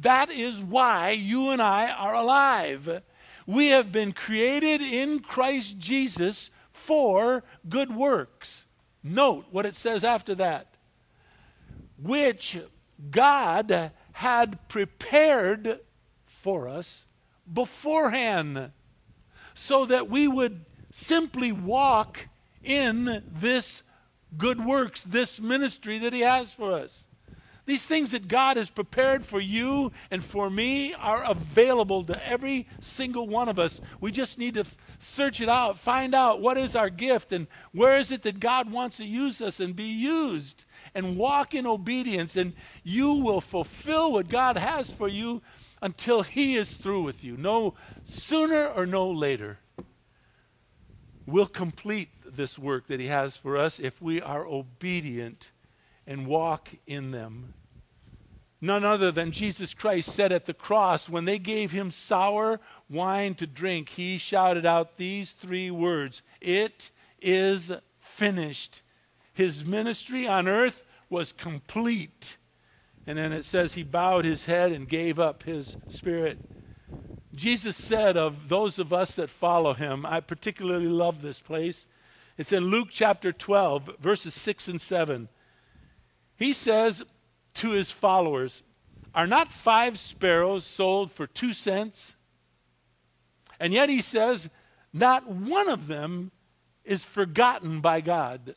That 0.01 0.29
is 0.29 0.59
why 0.59 1.11
you 1.11 1.51
and 1.51 1.61
I 1.61 1.89
are 1.89 2.13
alive. 2.13 3.01
We 3.47 3.67
have 3.67 3.91
been 3.91 4.11
created 4.11 4.81
in 4.81 5.19
Christ 5.19 5.77
Jesus 5.77 6.49
for 6.73 7.43
good 7.69 7.95
works. 7.95 8.65
Note 9.03 9.45
what 9.51 9.65
it 9.65 9.75
says 9.75 10.03
after 10.03 10.35
that. 10.35 10.75
Which 11.97 12.57
God 13.11 13.91
had 14.13 14.67
prepared 14.67 15.79
for 16.25 16.67
us 16.67 17.05
beforehand 17.51 18.71
so 19.53 19.85
that 19.85 20.09
we 20.09 20.27
would 20.27 20.65
simply 20.91 21.51
walk 21.51 22.27
in 22.63 23.23
this 23.31 23.83
good 24.37 24.65
works, 24.65 25.03
this 25.03 25.39
ministry 25.39 25.99
that 25.99 26.13
He 26.13 26.21
has 26.21 26.51
for 26.51 26.73
us. 26.73 27.07
These 27.65 27.85
things 27.85 28.11
that 28.11 28.27
God 28.27 28.57
has 28.57 28.69
prepared 28.69 29.25
for 29.25 29.39
you 29.39 29.91
and 30.11 30.23
for 30.23 30.51
me 30.51 30.93
are 30.93 31.23
available 31.23 32.03
to 32.03 32.27
every 32.27 32.67
single 32.79 33.27
one 33.27 33.49
of 33.49 33.57
us. 33.57 33.81
We 33.99 34.11
just 34.11 34.37
need 34.37 34.53
to 34.53 34.65
search 34.99 35.41
it 35.41 35.49
out, 35.49 35.79
find 35.79 36.13
out 36.13 36.41
what 36.41 36.59
is 36.59 36.75
our 36.75 36.91
gift 36.91 37.33
and 37.33 37.47
where 37.71 37.97
is 37.97 38.11
it 38.11 38.21
that 38.21 38.39
God 38.39 38.71
wants 38.71 38.97
to 38.97 39.05
use 39.05 39.41
us 39.41 39.59
and 39.59 39.75
be 39.75 39.83
used 39.83 40.65
and 40.95 41.17
walk 41.17 41.53
in 41.53 41.67
obedience, 41.67 42.35
and 42.37 42.53
you 42.83 43.11
will 43.11 43.41
fulfill 43.41 44.13
what 44.13 44.29
God 44.29 44.57
has 44.57 44.89
for 44.89 45.07
you 45.07 45.41
until 45.81 46.23
He 46.23 46.55
is 46.55 46.73
through 46.73 47.03
with 47.03 47.23
you. 47.23 47.37
No 47.37 47.75
sooner 48.05 48.67
or 48.67 48.85
no 48.85 49.11
later. 49.11 49.59
We'll 51.27 51.47
complete 51.47 52.09
this 52.25 52.57
work 52.57 52.87
that 52.87 52.99
He 52.99 53.07
has 53.07 53.35
for 53.35 53.57
us 53.57 53.79
if 53.79 54.01
we 54.01 54.21
are 54.21 54.47
obedient 54.47 55.51
and 56.07 56.25
walk 56.25 56.69
in 56.87 57.11
them. 57.11 57.53
None 58.61 58.83
other 58.83 59.11
than 59.11 59.31
Jesus 59.31 59.73
Christ 59.73 60.13
said 60.13 60.31
at 60.31 60.45
the 60.45 60.53
cross, 60.53 61.09
when 61.09 61.25
they 61.25 61.37
gave 61.37 61.71
him 61.71 61.91
sour 61.91 62.59
wine 62.89 63.35
to 63.35 63.45
drink, 63.45 63.89
he 63.89 64.17
shouted 64.17 64.65
out 64.65 64.97
these 64.97 65.33
three 65.33 65.69
words 65.69 66.21
It 66.41 66.89
is 67.21 67.71
finished. 67.99 68.81
His 69.35 69.65
ministry 69.65 70.25
on 70.25 70.47
earth 70.47 70.85
was 71.09 71.33
complete. 71.33 72.37
And 73.05 73.17
then 73.17 73.33
it 73.33 73.43
says 73.43 73.73
he 73.73 73.83
bowed 73.83 74.23
his 74.23 74.45
head 74.45 74.71
and 74.71 74.87
gave 74.87 75.19
up 75.19 75.43
his 75.43 75.75
spirit. 75.89 76.39
Jesus 77.35 77.75
said 77.75 78.15
of 78.15 78.47
those 78.47 78.79
of 78.79 78.93
us 78.93 79.13
that 79.15 79.29
follow 79.29 79.73
him, 79.73 80.05
I 80.05 80.21
particularly 80.21 80.87
love 80.87 81.21
this 81.21 81.41
place. 81.41 81.85
It's 82.37 82.53
in 82.53 82.67
Luke 82.67 82.87
chapter 82.89 83.33
12, 83.33 83.97
verses 83.99 84.33
6 84.33 84.69
and 84.69 84.81
7. 84.81 85.27
He 86.37 86.53
says 86.53 87.03
to 87.55 87.71
his 87.71 87.91
followers, 87.91 88.63
Are 89.13 89.27
not 89.27 89.51
five 89.51 89.99
sparrows 89.99 90.63
sold 90.63 91.11
for 91.11 91.27
two 91.27 91.51
cents? 91.51 92.15
And 93.59 93.73
yet 93.73 93.89
he 93.89 94.01
says, 94.01 94.49
Not 94.93 95.27
one 95.27 95.67
of 95.67 95.87
them 95.87 96.31
is 96.85 97.03
forgotten 97.03 97.81
by 97.81 97.99
God. 97.99 98.55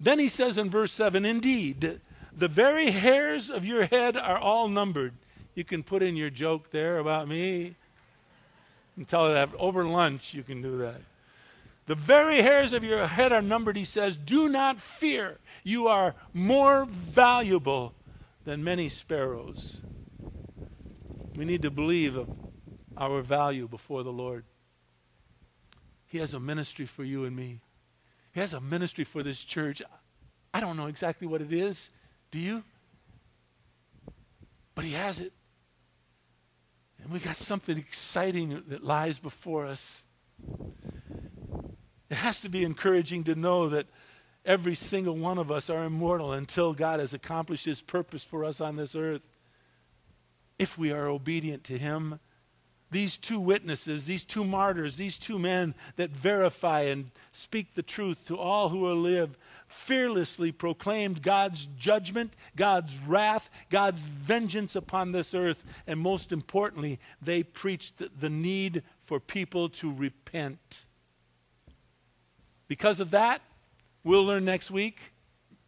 Then 0.00 0.18
he 0.18 0.28
says 0.28 0.56
in 0.56 0.70
verse 0.70 0.92
7 0.92 1.24
Indeed, 1.24 2.00
the 2.34 2.48
very 2.48 2.90
hairs 2.90 3.50
of 3.50 3.64
your 3.64 3.84
head 3.84 4.16
are 4.16 4.38
all 4.38 4.68
numbered. 4.68 5.14
You 5.54 5.64
can 5.64 5.82
put 5.82 6.02
in 6.02 6.16
your 6.16 6.30
joke 6.30 6.70
there 6.70 6.98
about 6.98 7.28
me. 7.28 7.76
And 8.96 9.06
tell 9.06 9.32
that 9.32 9.50
over 9.58 9.84
lunch 9.84 10.32
you 10.32 10.42
can 10.42 10.62
do 10.62 10.78
that. 10.78 11.00
The 11.86 11.94
very 11.94 12.40
hairs 12.40 12.72
of 12.72 12.84
your 12.84 13.06
head 13.06 13.32
are 13.32 13.42
numbered, 13.42 13.76
he 13.76 13.84
says. 13.84 14.16
Do 14.16 14.48
not 14.48 14.80
fear. 14.80 15.38
You 15.64 15.88
are 15.88 16.14
more 16.32 16.86
valuable 16.86 17.94
than 18.44 18.62
many 18.62 18.88
sparrows. 18.88 19.80
We 21.36 21.44
need 21.44 21.62
to 21.62 21.70
believe 21.70 22.16
of 22.16 22.28
our 22.96 23.22
value 23.22 23.66
before 23.66 24.02
the 24.02 24.12
Lord. 24.12 24.44
He 26.06 26.18
has 26.18 26.34
a 26.34 26.40
ministry 26.40 26.86
for 26.86 27.04
you 27.04 27.24
and 27.24 27.34
me. 27.34 27.60
He 28.32 28.40
has 28.40 28.52
a 28.52 28.60
ministry 28.60 29.04
for 29.04 29.22
this 29.22 29.42
church. 29.42 29.82
I 30.54 30.60
don't 30.60 30.76
know 30.76 30.86
exactly 30.86 31.26
what 31.26 31.40
it 31.40 31.52
is. 31.52 31.90
Do 32.30 32.38
you? 32.38 32.62
But 34.74 34.84
He 34.84 34.92
has 34.92 35.20
it. 35.20 35.32
And 37.02 37.12
we 37.12 37.18
got 37.18 37.36
something 37.36 37.76
exciting 37.78 38.62
that 38.68 38.84
lies 38.84 39.18
before 39.18 39.66
us. 39.66 40.04
It 42.08 42.16
has 42.16 42.40
to 42.40 42.48
be 42.48 42.64
encouraging 42.64 43.24
to 43.24 43.34
know 43.34 43.68
that 43.70 43.86
every 44.44 44.74
single 44.74 45.16
one 45.16 45.38
of 45.38 45.50
us 45.50 45.70
are 45.70 45.84
immortal 45.84 46.32
until 46.32 46.72
God 46.72 47.00
has 47.00 47.14
accomplished 47.14 47.64
His 47.64 47.82
purpose 47.82 48.24
for 48.24 48.44
us 48.44 48.60
on 48.60 48.76
this 48.76 48.94
earth. 48.94 49.22
If 50.58 50.76
we 50.76 50.92
are 50.92 51.08
obedient 51.08 51.64
to 51.64 51.78
Him, 51.78 52.20
these 52.90 53.16
two 53.16 53.38
witnesses, 53.38 54.06
these 54.06 54.24
two 54.24 54.44
martyrs, 54.44 54.96
these 54.96 55.16
two 55.16 55.38
men 55.38 55.74
that 55.96 56.10
verify 56.10 56.80
and 56.80 57.10
speak 57.32 57.74
the 57.74 57.82
truth 57.82 58.26
to 58.26 58.36
all 58.36 58.68
who 58.68 58.80
will 58.80 58.96
live, 58.96 59.38
fearlessly 59.68 60.50
proclaimed 60.50 61.22
God's 61.22 61.66
judgment, 61.78 62.32
God's 62.56 62.96
wrath, 63.06 63.48
God's 63.70 64.02
vengeance 64.02 64.74
upon 64.74 65.12
this 65.12 65.34
earth, 65.34 65.62
and 65.86 66.00
most 66.00 66.32
importantly, 66.32 66.98
they 67.22 67.42
preached 67.42 68.02
the 68.20 68.30
need 68.30 68.82
for 69.04 69.20
people 69.20 69.68
to 69.68 69.92
repent. 69.92 70.84
Because 72.66 73.00
of 73.00 73.12
that, 73.12 73.42
we'll 74.02 74.24
learn 74.24 74.44
next 74.44 74.70
week, 74.70 74.98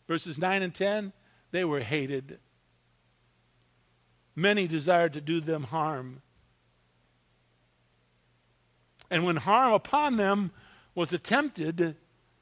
verses 0.08 0.38
9 0.38 0.62
and 0.62 0.74
10, 0.74 1.12
they 1.52 1.64
were 1.64 1.80
hated. 1.80 2.38
Many 4.34 4.66
desired 4.66 5.12
to 5.12 5.20
do 5.20 5.40
them 5.40 5.64
harm. 5.64 6.22
And 9.12 9.26
when 9.26 9.36
harm 9.36 9.74
upon 9.74 10.16
them 10.16 10.52
was 10.94 11.12
attempted, 11.12 11.96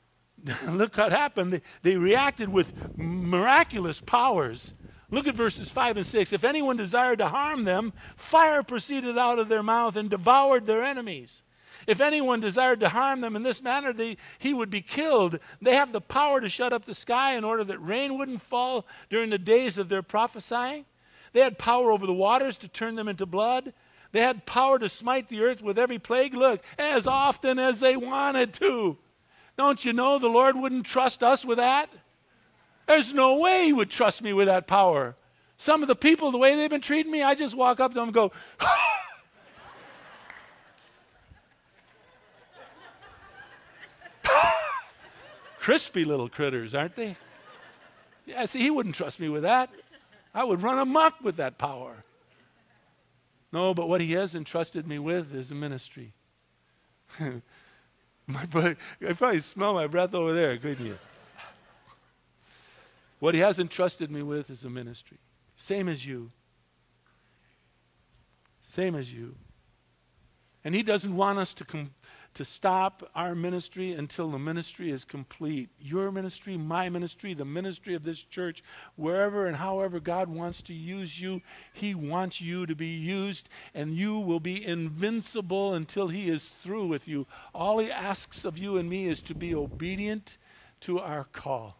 look 0.68 0.96
what 0.96 1.10
happened. 1.10 1.52
They, 1.52 1.62
they 1.82 1.96
reacted 1.96 2.48
with 2.48 2.96
miraculous 2.96 4.00
powers. 4.00 4.72
Look 5.10 5.26
at 5.26 5.34
verses 5.34 5.68
5 5.68 5.96
and 5.96 6.06
6. 6.06 6.32
If 6.32 6.44
anyone 6.44 6.76
desired 6.76 7.18
to 7.18 7.28
harm 7.28 7.64
them, 7.64 7.92
fire 8.16 8.62
proceeded 8.62 9.18
out 9.18 9.40
of 9.40 9.48
their 9.48 9.64
mouth 9.64 9.96
and 9.96 10.08
devoured 10.08 10.68
their 10.68 10.84
enemies. 10.84 11.42
If 11.88 12.00
anyone 12.00 12.38
desired 12.38 12.78
to 12.80 12.88
harm 12.88 13.20
them 13.20 13.34
in 13.34 13.42
this 13.42 13.60
manner, 13.60 13.92
they, 13.92 14.16
he 14.38 14.54
would 14.54 14.70
be 14.70 14.80
killed. 14.80 15.40
They 15.60 15.74
have 15.74 15.90
the 15.92 16.00
power 16.00 16.40
to 16.40 16.48
shut 16.48 16.72
up 16.72 16.84
the 16.84 16.94
sky 16.94 17.34
in 17.34 17.42
order 17.42 17.64
that 17.64 17.78
rain 17.80 18.16
wouldn't 18.16 18.42
fall 18.42 18.86
during 19.08 19.30
the 19.30 19.38
days 19.38 19.76
of 19.76 19.88
their 19.88 20.02
prophesying. 20.02 20.84
They 21.32 21.40
had 21.40 21.58
power 21.58 21.90
over 21.90 22.06
the 22.06 22.12
waters 22.12 22.56
to 22.58 22.68
turn 22.68 22.94
them 22.94 23.08
into 23.08 23.26
blood. 23.26 23.72
They 24.12 24.20
had 24.20 24.46
power 24.46 24.78
to 24.78 24.88
smite 24.88 25.28
the 25.28 25.42
earth 25.42 25.62
with 25.62 25.78
every 25.78 25.98
plague. 25.98 26.34
Look, 26.34 26.62
as 26.78 27.06
often 27.06 27.58
as 27.58 27.80
they 27.80 27.96
wanted 27.96 28.54
to. 28.54 28.96
Don't 29.56 29.84
you 29.84 29.92
know 29.92 30.18
the 30.18 30.28
Lord 30.28 30.56
wouldn't 30.56 30.86
trust 30.86 31.22
us 31.22 31.44
with 31.44 31.58
that? 31.58 31.90
There's 32.86 33.14
no 33.14 33.36
way 33.36 33.66
He 33.66 33.72
would 33.72 33.90
trust 33.90 34.22
me 34.22 34.32
with 34.32 34.46
that 34.46 34.66
power. 34.66 35.14
Some 35.58 35.82
of 35.82 35.88
the 35.88 35.94
people, 35.94 36.30
the 36.32 36.38
way 36.38 36.56
they've 36.56 36.70
been 36.70 36.80
treating 36.80 37.12
me, 37.12 37.22
I 37.22 37.34
just 37.34 37.54
walk 37.54 37.78
up 37.80 37.90
to 37.92 37.96
them 37.96 38.04
and 38.04 38.14
go, 38.14 38.32
crispy 45.60 46.06
little 46.06 46.30
critters, 46.30 46.74
aren't 46.74 46.96
they? 46.96 47.16
Yeah, 48.26 48.46
see, 48.46 48.60
he 48.60 48.70
wouldn't 48.70 48.94
trust 48.94 49.20
me 49.20 49.28
with 49.28 49.42
that. 49.42 49.70
I 50.34 50.44
would 50.44 50.62
run 50.62 50.78
amok 50.78 51.22
with 51.22 51.36
that 51.36 51.58
power. 51.58 52.02
No, 53.52 53.74
but 53.74 53.88
what 53.88 54.00
he 54.00 54.12
has 54.12 54.34
entrusted 54.34 54.86
me 54.86 54.98
with 54.98 55.34
is 55.34 55.50
a 55.50 55.54
ministry. 55.54 56.12
my 58.26 58.46
probably 58.46 59.40
smell 59.40 59.74
my 59.74 59.86
breath 59.86 60.14
over 60.14 60.32
there, 60.32 60.56
couldn't 60.56 60.86
you? 60.86 60.98
What 63.18 63.34
he 63.34 63.40
has 63.40 63.58
entrusted 63.58 64.10
me 64.10 64.22
with 64.22 64.50
is 64.50 64.64
a 64.64 64.70
ministry. 64.70 65.18
Same 65.56 65.88
as 65.88 66.06
you. 66.06 66.30
Same 68.62 68.94
as 68.94 69.12
you. 69.12 69.34
And 70.64 70.74
he 70.74 70.82
doesn't 70.82 71.14
want 71.14 71.38
us 71.38 71.52
to 71.54 71.64
come 71.64 71.90
to 72.34 72.44
stop 72.44 73.10
our 73.14 73.34
ministry 73.34 73.92
until 73.92 74.30
the 74.30 74.38
ministry 74.38 74.90
is 74.90 75.04
complete. 75.04 75.68
Your 75.80 76.12
ministry, 76.12 76.56
my 76.56 76.88
ministry, 76.88 77.34
the 77.34 77.44
ministry 77.44 77.94
of 77.94 78.04
this 78.04 78.22
church, 78.22 78.62
wherever 78.96 79.46
and 79.46 79.56
however 79.56 79.98
God 79.98 80.28
wants 80.28 80.62
to 80.62 80.74
use 80.74 81.20
you, 81.20 81.42
He 81.72 81.94
wants 81.94 82.40
you 82.40 82.66
to 82.66 82.76
be 82.76 82.86
used, 82.86 83.48
and 83.74 83.94
you 83.94 84.18
will 84.18 84.40
be 84.40 84.64
invincible 84.64 85.74
until 85.74 86.08
He 86.08 86.28
is 86.28 86.52
through 86.62 86.86
with 86.86 87.08
you. 87.08 87.26
All 87.52 87.78
He 87.78 87.90
asks 87.90 88.44
of 88.44 88.56
you 88.56 88.76
and 88.76 88.88
me 88.88 89.06
is 89.06 89.22
to 89.22 89.34
be 89.34 89.54
obedient 89.54 90.38
to 90.82 91.00
our 91.00 91.24
call. 91.24 91.76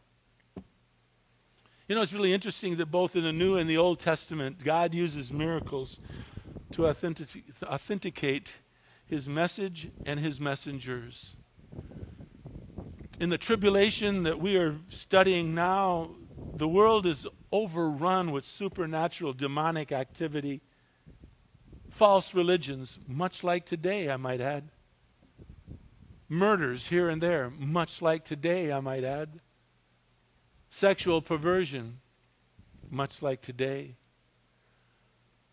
You 1.87 1.97
know, 1.97 2.03
it's 2.03 2.13
really 2.13 2.33
interesting 2.33 2.77
that 2.77 2.87
both 2.87 3.17
in 3.17 3.23
the 3.23 3.33
New 3.33 3.57
and 3.57 3.69
the 3.69 3.77
Old 3.77 3.99
Testament, 3.99 4.63
God 4.63 4.95
uses 4.95 5.33
miracles 5.33 5.99
to 6.73 6.87
authentic- 6.87 7.45
authenticate 7.65 8.57
his 9.11 9.29
message 9.29 9.89
and 10.07 10.21
his 10.21 10.41
messengers. 10.41 11.35
In 13.19 13.29
the 13.29 13.37
tribulation 13.37 14.23
that 14.23 14.41
we 14.41 14.57
are 14.57 14.77
studying 14.89 15.53
now, 15.53 16.13
the 16.55 16.69
world 16.69 17.05
is 17.05 17.27
overrun 17.53 18.31
with 18.31 18.45
supernatural 18.45 19.33
demonic 19.33 19.91
activity, 19.91 20.63
false 21.91 22.35
religions, 22.35 23.01
much 23.09 23.43
like 23.43 23.67
today, 23.67 24.09
I 24.09 24.17
might 24.17 24.41
add. 24.41 24.71
Murders 26.29 26.87
here 26.87 27.09
and 27.09 27.21
there, 27.21 27.51
much 27.51 28.01
like 28.01 28.25
today, 28.25 28.73
I 28.73 28.79
might 28.79 29.03
add. 29.03 29.41
Sexual 30.71 31.21
perversion, 31.23 31.99
much 32.89 33.23
like 33.23 33.43
today 33.43 33.97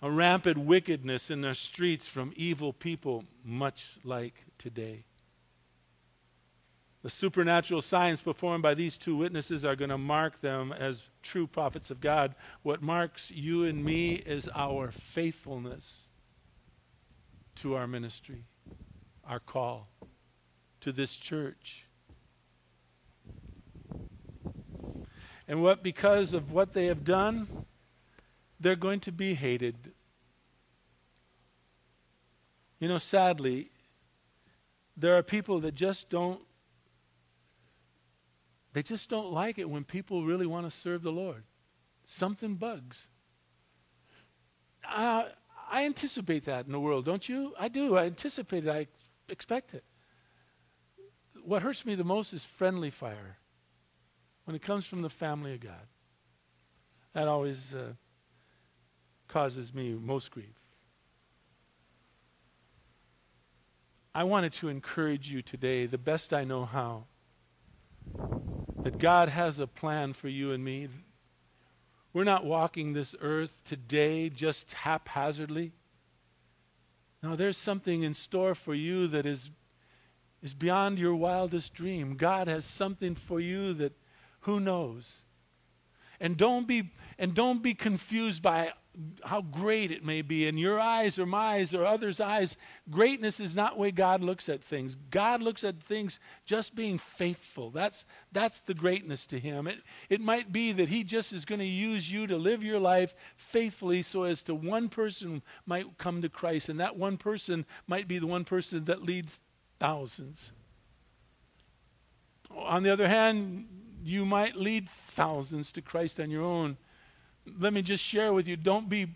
a 0.01 0.11
rampant 0.11 0.57
wickedness 0.57 1.31
in 1.31 1.41
their 1.41 1.53
streets 1.53 2.07
from 2.07 2.33
evil 2.35 2.71
people, 2.71 3.23
much 3.43 3.97
like 4.03 4.45
today. 4.57 5.05
The 7.03 7.09
supernatural 7.09 7.81
signs 7.81 8.21
performed 8.21 8.63
by 8.63 8.73
these 8.73 8.97
two 8.97 9.15
witnesses 9.15 9.63
are 9.63 9.75
going 9.75 9.89
to 9.89 9.97
mark 9.97 10.41
them 10.41 10.73
as 10.73 11.03
true 11.21 11.47
prophets 11.47 11.89
of 11.89 12.01
God. 12.01 12.35
What 12.63 12.81
marks 12.81 13.31
you 13.31 13.63
and 13.65 13.83
me 13.83 14.15
is 14.15 14.49
our 14.53 14.91
faithfulness 14.91 16.07
to 17.55 17.75
our 17.75 17.87
ministry, 17.87 18.43
our 19.25 19.39
call 19.39 19.87
to 20.81 20.91
this 20.91 21.15
church. 21.15 21.85
And 25.47 25.63
what 25.63 25.81
because 25.81 26.33
of 26.33 26.51
what 26.51 26.73
they 26.73 26.87
have 26.87 27.05
done, 27.05 27.47
they're 28.59 28.75
going 28.75 28.99
to 29.01 29.11
be 29.11 29.33
hated. 29.33 29.75
You 32.79 32.87
know, 32.87 32.97
sadly, 32.97 33.71
there 34.95 35.17
are 35.17 35.23
people 35.23 35.59
that 35.61 35.75
just 35.75 36.09
don't 36.09 36.41
they 38.73 38.83
just 38.83 39.09
don't 39.09 39.31
like 39.31 39.57
it 39.57 39.67
when 39.67 39.83
people 39.83 40.23
really 40.23 40.45
want 40.45 40.69
to 40.69 40.71
serve 40.71 41.01
the 41.01 41.11
Lord. 41.11 41.43
Something 42.05 42.55
bugs. 42.55 43.07
I 44.87 45.31
anticipate 45.73 46.45
that 46.45 46.67
in 46.67 46.71
the 46.71 46.79
world, 46.79 47.03
don't 47.03 47.27
you? 47.27 47.53
I 47.59 47.69
do. 47.69 47.97
I 47.97 48.05
anticipate 48.05 48.67
it. 48.67 48.69
I 48.69 48.87
expect 49.29 49.73
it. 49.73 49.83
What 51.43 51.63
hurts 51.63 51.85
me 51.85 51.95
the 51.95 52.03
most 52.03 52.33
is 52.33 52.45
friendly 52.45 52.91
fire 52.91 53.37
when 54.45 54.55
it 54.55 54.61
comes 54.61 54.85
from 54.85 55.01
the 55.01 55.09
family 55.09 55.55
of 55.55 55.61
God. 55.61 55.87
That 57.13 57.27
always 57.27 57.73
uh, 57.73 57.93
causes 59.27 59.73
me 59.73 59.93
most 59.93 60.31
grief. 60.31 60.59
I 64.13 64.23
wanted 64.23 64.53
to 64.53 64.69
encourage 64.69 65.29
you 65.29 65.41
today, 65.41 65.85
the 65.85 65.97
best 65.97 66.33
I 66.33 66.43
know 66.43 66.65
how, 66.65 67.05
that 68.83 68.97
God 68.97 69.29
has 69.29 69.59
a 69.59 69.67
plan 69.67 70.13
for 70.13 70.27
you 70.27 70.51
and 70.51 70.63
me. 70.63 70.87
We're 72.13 72.23
not 72.23 72.45
walking 72.45 72.93
this 72.93 73.15
earth 73.21 73.61
today 73.63 74.29
just 74.29 74.73
haphazardly. 74.73 75.73
No, 77.21 77.35
there's 77.35 77.57
something 77.57 78.03
in 78.03 78.13
store 78.13 78.55
for 78.55 78.73
you 78.73 79.07
that 79.07 79.25
is, 79.25 79.51
is 80.41 80.53
beyond 80.53 80.97
your 80.97 81.15
wildest 81.15 81.73
dream. 81.73 82.15
God 82.15 82.47
has 82.47 82.65
something 82.65 83.13
for 83.13 83.39
you 83.39 83.73
that 83.73 83.93
who 84.41 84.59
knows? 84.59 85.21
And 86.19 86.37
don't 86.37 86.67
be 86.67 86.91
and 87.19 87.35
don't 87.35 87.61
be 87.61 87.73
confused 87.73 88.41
by 88.41 88.71
how 89.23 89.41
great 89.41 89.91
it 89.91 90.03
may 90.03 90.21
be 90.21 90.47
in 90.47 90.57
your 90.57 90.79
eyes 90.79 91.19
or 91.19 91.25
my 91.25 91.55
eyes 91.55 91.73
or 91.73 91.85
others' 91.85 92.19
eyes. 92.19 92.57
Greatness 92.89 93.39
is 93.39 93.55
not 93.55 93.73
the 93.73 93.79
way 93.79 93.91
God 93.91 94.21
looks 94.21 94.49
at 94.49 94.63
things. 94.63 94.95
God 95.11 95.41
looks 95.41 95.63
at 95.63 95.81
things 95.83 96.19
just 96.45 96.75
being 96.75 96.97
faithful. 96.97 97.69
That's, 97.69 98.05
that's 98.31 98.59
the 98.61 98.73
greatness 98.73 99.27
to 99.27 99.39
Him. 99.39 99.67
It, 99.67 99.79
it 100.09 100.21
might 100.21 100.51
be 100.51 100.71
that 100.71 100.89
He 100.89 101.03
just 101.03 101.31
is 101.31 101.45
going 101.45 101.59
to 101.59 101.65
use 101.65 102.11
you 102.11 102.25
to 102.27 102.37
live 102.37 102.63
your 102.63 102.79
life 102.79 103.13
faithfully 103.35 104.01
so 104.01 104.23
as 104.23 104.41
to 104.43 104.55
one 104.55 104.89
person 104.89 105.43
might 105.65 105.97
come 105.97 106.21
to 106.21 106.29
Christ, 106.29 106.69
and 106.69 106.79
that 106.79 106.97
one 106.97 107.17
person 107.17 107.65
might 107.87 108.07
be 108.07 108.17
the 108.17 108.27
one 108.27 108.45
person 108.45 108.85
that 108.85 109.03
leads 109.03 109.39
thousands. 109.79 110.51
On 112.55 112.81
the 112.81 112.91
other 112.91 113.07
hand, 113.07 113.67
you 114.03 114.25
might 114.25 114.55
lead 114.55 114.89
thousands 114.89 115.71
to 115.73 115.81
Christ 115.81 116.19
on 116.19 116.31
your 116.31 116.43
own 116.43 116.77
let 117.59 117.73
me 117.73 117.81
just 117.81 118.03
share 118.03 118.33
with 118.33 118.47
you 118.47 118.55
don't 118.55 118.89
be, 118.89 119.07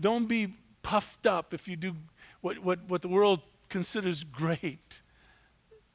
don't 0.00 0.26
be 0.26 0.54
puffed 0.82 1.26
up 1.26 1.54
if 1.54 1.68
you 1.68 1.76
do 1.76 1.94
what, 2.40 2.58
what, 2.58 2.80
what 2.88 3.02
the 3.02 3.08
world 3.08 3.40
considers 3.68 4.24
great. 4.24 5.00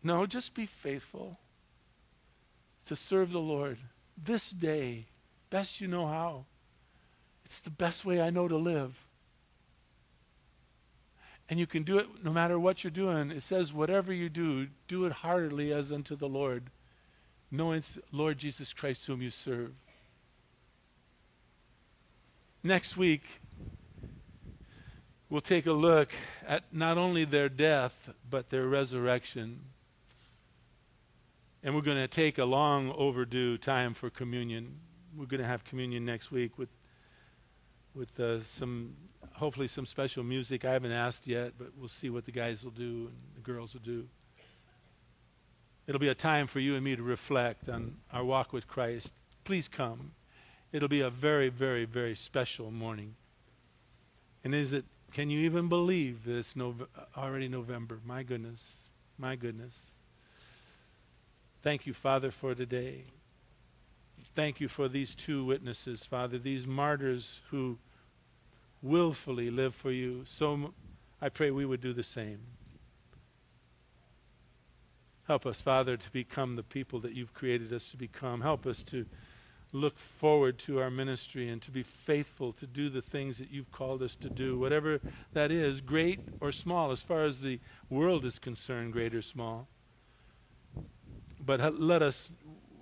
No, 0.03 0.25
just 0.25 0.55
be 0.55 0.65
faithful 0.65 1.37
to 2.85 2.95
serve 2.95 3.31
the 3.31 3.39
Lord 3.39 3.77
this 4.25 4.49
day, 4.49 5.05
best 5.49 5.79
you 5.79 5.87
know 5.87 6.07
how. 6.07 6.45
It's 7.45 7.59
the 7.59 7.69
best 7.69 8.05
way 8.05 8.21
I 8.21 8.29
know 8.29 8.47
to 8.47 8.57
live. 8.57 8.95
And 11.49 11.59
you 11.59 11.65
can 11.65 11.83
do 11.83 11.97
it 11.97 12.07
no 12.23 12.31
matter 12.31 12.59
what 12.59 12.83
you're 12.83 12.91
doing. 12.91 13.31
It 13.31 13.41
says, 13.41 13.73
whatever 13.73 14.13
you 14.13 14.29
do, 14.29 14.67
do 14.87 15.05
it 15.05 15.11
heartily 15.11 15.73
as 15.73 15.91
unto 15.91 16.15
the 16.15 16.27
Lord, 16.27 16.69
knowing 17.49 17.83
Lord 18.11 18.37
Jesus 18.37 18.71
Christ 18.71 19.07
whom 19.07 19.21
you 19.21 19.31
serve. 19.31 19.73
Next 22.63 22.97
week, 22.97 23.23
we'll 25.29 25.39
take 25.39 25.65
a 25.65 25.71
look 25.71 26.11
at 26.45 26.63
not 26.73 26.97
only 26.97 27.23
their 27.23 27.47
death, 27.47 28.09
but 28.29 28.49
their 28.49 28.67
resurrection. 28.67 29.61
And 31.63 31.73
we're 31.73 31.81
going 31.81 31.97
to 31.97 32.07
take 32.09 32.37
a 32.37 32.43
long 32.43 32.91
overdue 32.97 33.57
time 33.57 33.93
for 33.93 34.09
communion. 34.09 34.77
We're 35.15 35.25
going 35.25 35.39
to 35.39 35.47
have 35.47 35.63
communion 35.63 36.03
next 36.03 36.31
week 36.31 36.57
with, 36.57 36.67
with 37.95 38.19
uh, 38.19 38.43
some, 38.43 38.93
hopefully, 39.31 39.69
some 39.69 39.85
special 39.85 40.25
music. 40.25 40.65
I 40.65 40.73
haven't 40.73 40.91
asked 40.91 41.27
yet, 41.27 41.53
but 41.57 41.69
we'll 41.77 41.87
see 41.87 42.09
what 42.09 42.25
the 42.25 42.33
guys 42.33 42.65
will 42.65 42.71
do 42.71 43.07
and 43.07 43.15
the 43.35 43.41
girls 43.41 43.71
will 43.71 43.81
do. 43.81 44.05
It'll 45.87 45.99
be 45.99 46.09
a 46.09 46.15
time 46.15 46.45
for 46.45 46.59
you 46.59 46.75
and 46.75 46.83
me 46.83 46.97
to 46.97 47.03
reflect 47.03 47.69
on 47.69 47.95
our 48.11 48.25
walk 48.25 48.51
with 48.51 48.67
Christ. 48.67 49.13
Please 49.45 49.69
come. 49.69 50.11
It'll 50.71 50.87
be 50.87 51.01
a 51.01 51.09
very, 51.09 51.49
very, 51.49 51.85
very 51.85 52.15
special 52.15 52.71
morning. 52.71 53.15
And 54.43 54.53
is 54.53 54.71
it, 54.73 54.85
can 55.11 55.29
you 55.29 55.39
even 55.41 55.67
believe 55.67 56.27
it's 56.27 56.53
already 57.17 57.47
November? 57.47 57.99
My 58.05 58.23
goodness. 58.23 58.89
My 59.17 59.35
goodness. 59.35 59.91
Thank 61.61 61.85
you, 61.87 61.93
Father, 61.93 62.31
for 62.31 62.53
today. 62.53 63.05
Thank 64.35 64.61
you 64.61 64.67
for 64.67 64.87
these 64.87 65.15
two 65.15 65.43
witnesses, 65.43 66.03
Father, 66.03 66.37
these 66.37 66.67
martyrs 66.67 67.41
who 67.49 67.77
willfully 68.81 69.49
live 69.49 69.75
for 69.75 69.91
you. 69.91 70.23
So 70.25 70.73
I 71.21 71.29
pray 71.29 71.51
we 71.51 71.65
would 71.65 71.81
do 71.81 71.93
the 71.93 72.03
same. 72.03 72.39
Help 75.27 75.45
us, 75.45 75.61
Father, 75.61 75.97
to 75.97 76.11
become 76.11 76.55
the 76.55 76.63
people 76.63 76.99
that 77.01 77.13
you've 77.13 77.33
created 77.33 77.73
us 77.73 77.89
to 77.89 77.97
become. 77.97 78.41
Help 78.41 78.65
us 78.65 78.83
to 78.83 79.05
look 79.71 79.97
forward 79.99 80.57
to 80.59 80.79
our 80.79 80.89
ministry 80.89 81.47
and 81.49 81.61
to 81.61 81.71
be 81.71 81.83
faithful 81.83 82.51
to 82.53 82.65
do 82.65 82.89
the 82.89 83.01
things 83.01 83.37
that 83.37 83.51
you've 83.51 83.71
called 83.71 84.01
us 84.01 84.15
to 84.17 84.29
do, 84.29 84.57
whatever 84.57 85.01
that 85.33 85.51
is, 85.51 85.81
great 85.81 86.21
or 86.41 86.51
small, 86.51 86.91
as 86.91 87.01
far 87.01 87.23
as 87.23 87.41
the 87.41 87.59
world 87.89 88.25
is 88.25 88.39
concerned, 88.39 88.93
great 88.93 89.13
or 89.13 89.21
small. 89.21 89.67
But 91.39 91.79
let 91.79 92.01
us 92.01 92.31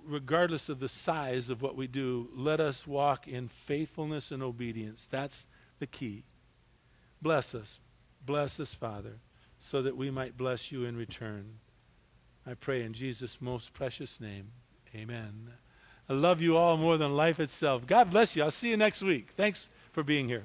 regardless 0.08 0.68
of 0.68 0.80
the 0.80 0.88
size 0.88 1.50
of 1.50 1.60
what 1.60 1.76
we 1.76 1.86
do, 1.86 2.30
let 2.34 2.60
us 2.60 2.86
walk 2.86 3.28
in 3.28 3.48
faithfulness 3.48 4.32
and 4.32 4.42
obedience. 4.42 5.06
That's 5.10 5.46
the 5.78 5.86
key. 5.86 6.24
Bless 7.20 7.54
us. 7.54 7.78
Bless 8.24 8.58
us, 8.58 8.74
Father, 8.74 9.20
so 9.60 9.82
that 9.82 9.96
we 9.96 10.10
might 10.10 10.36
bless 10.36 10.72
you 10.72 10.84
in 10.84 10.96
return. 10.96 11.58
I 12.46 12.54
pray 12.54 12.82
in 12.82 12.94
Jesus' 12.94 13.38
most 13.40 13.74
precious 13.74 14.20
name. 14.20 14.52
Amen. 14.94 15.52
I 16.08 16.14
love 16.14 16.40
you 16.40 16.56
all 16.56 16.76
more 16.76 16.96
than 16.96 17.14
life 17.14 17.38
itself. 17.38 17.86
God 17.86 18.10
bless 18.10 18.34
you. 18.34 18.42
I'll 18.42 18.50
see 18.50 18.70
you 18.70 18.76
next 18.76 19.02
week. 19.02 19.28
Thanks 19.36 19.68
for 19.92 20.02
being 20.02 20.28
here. 20.28 20.44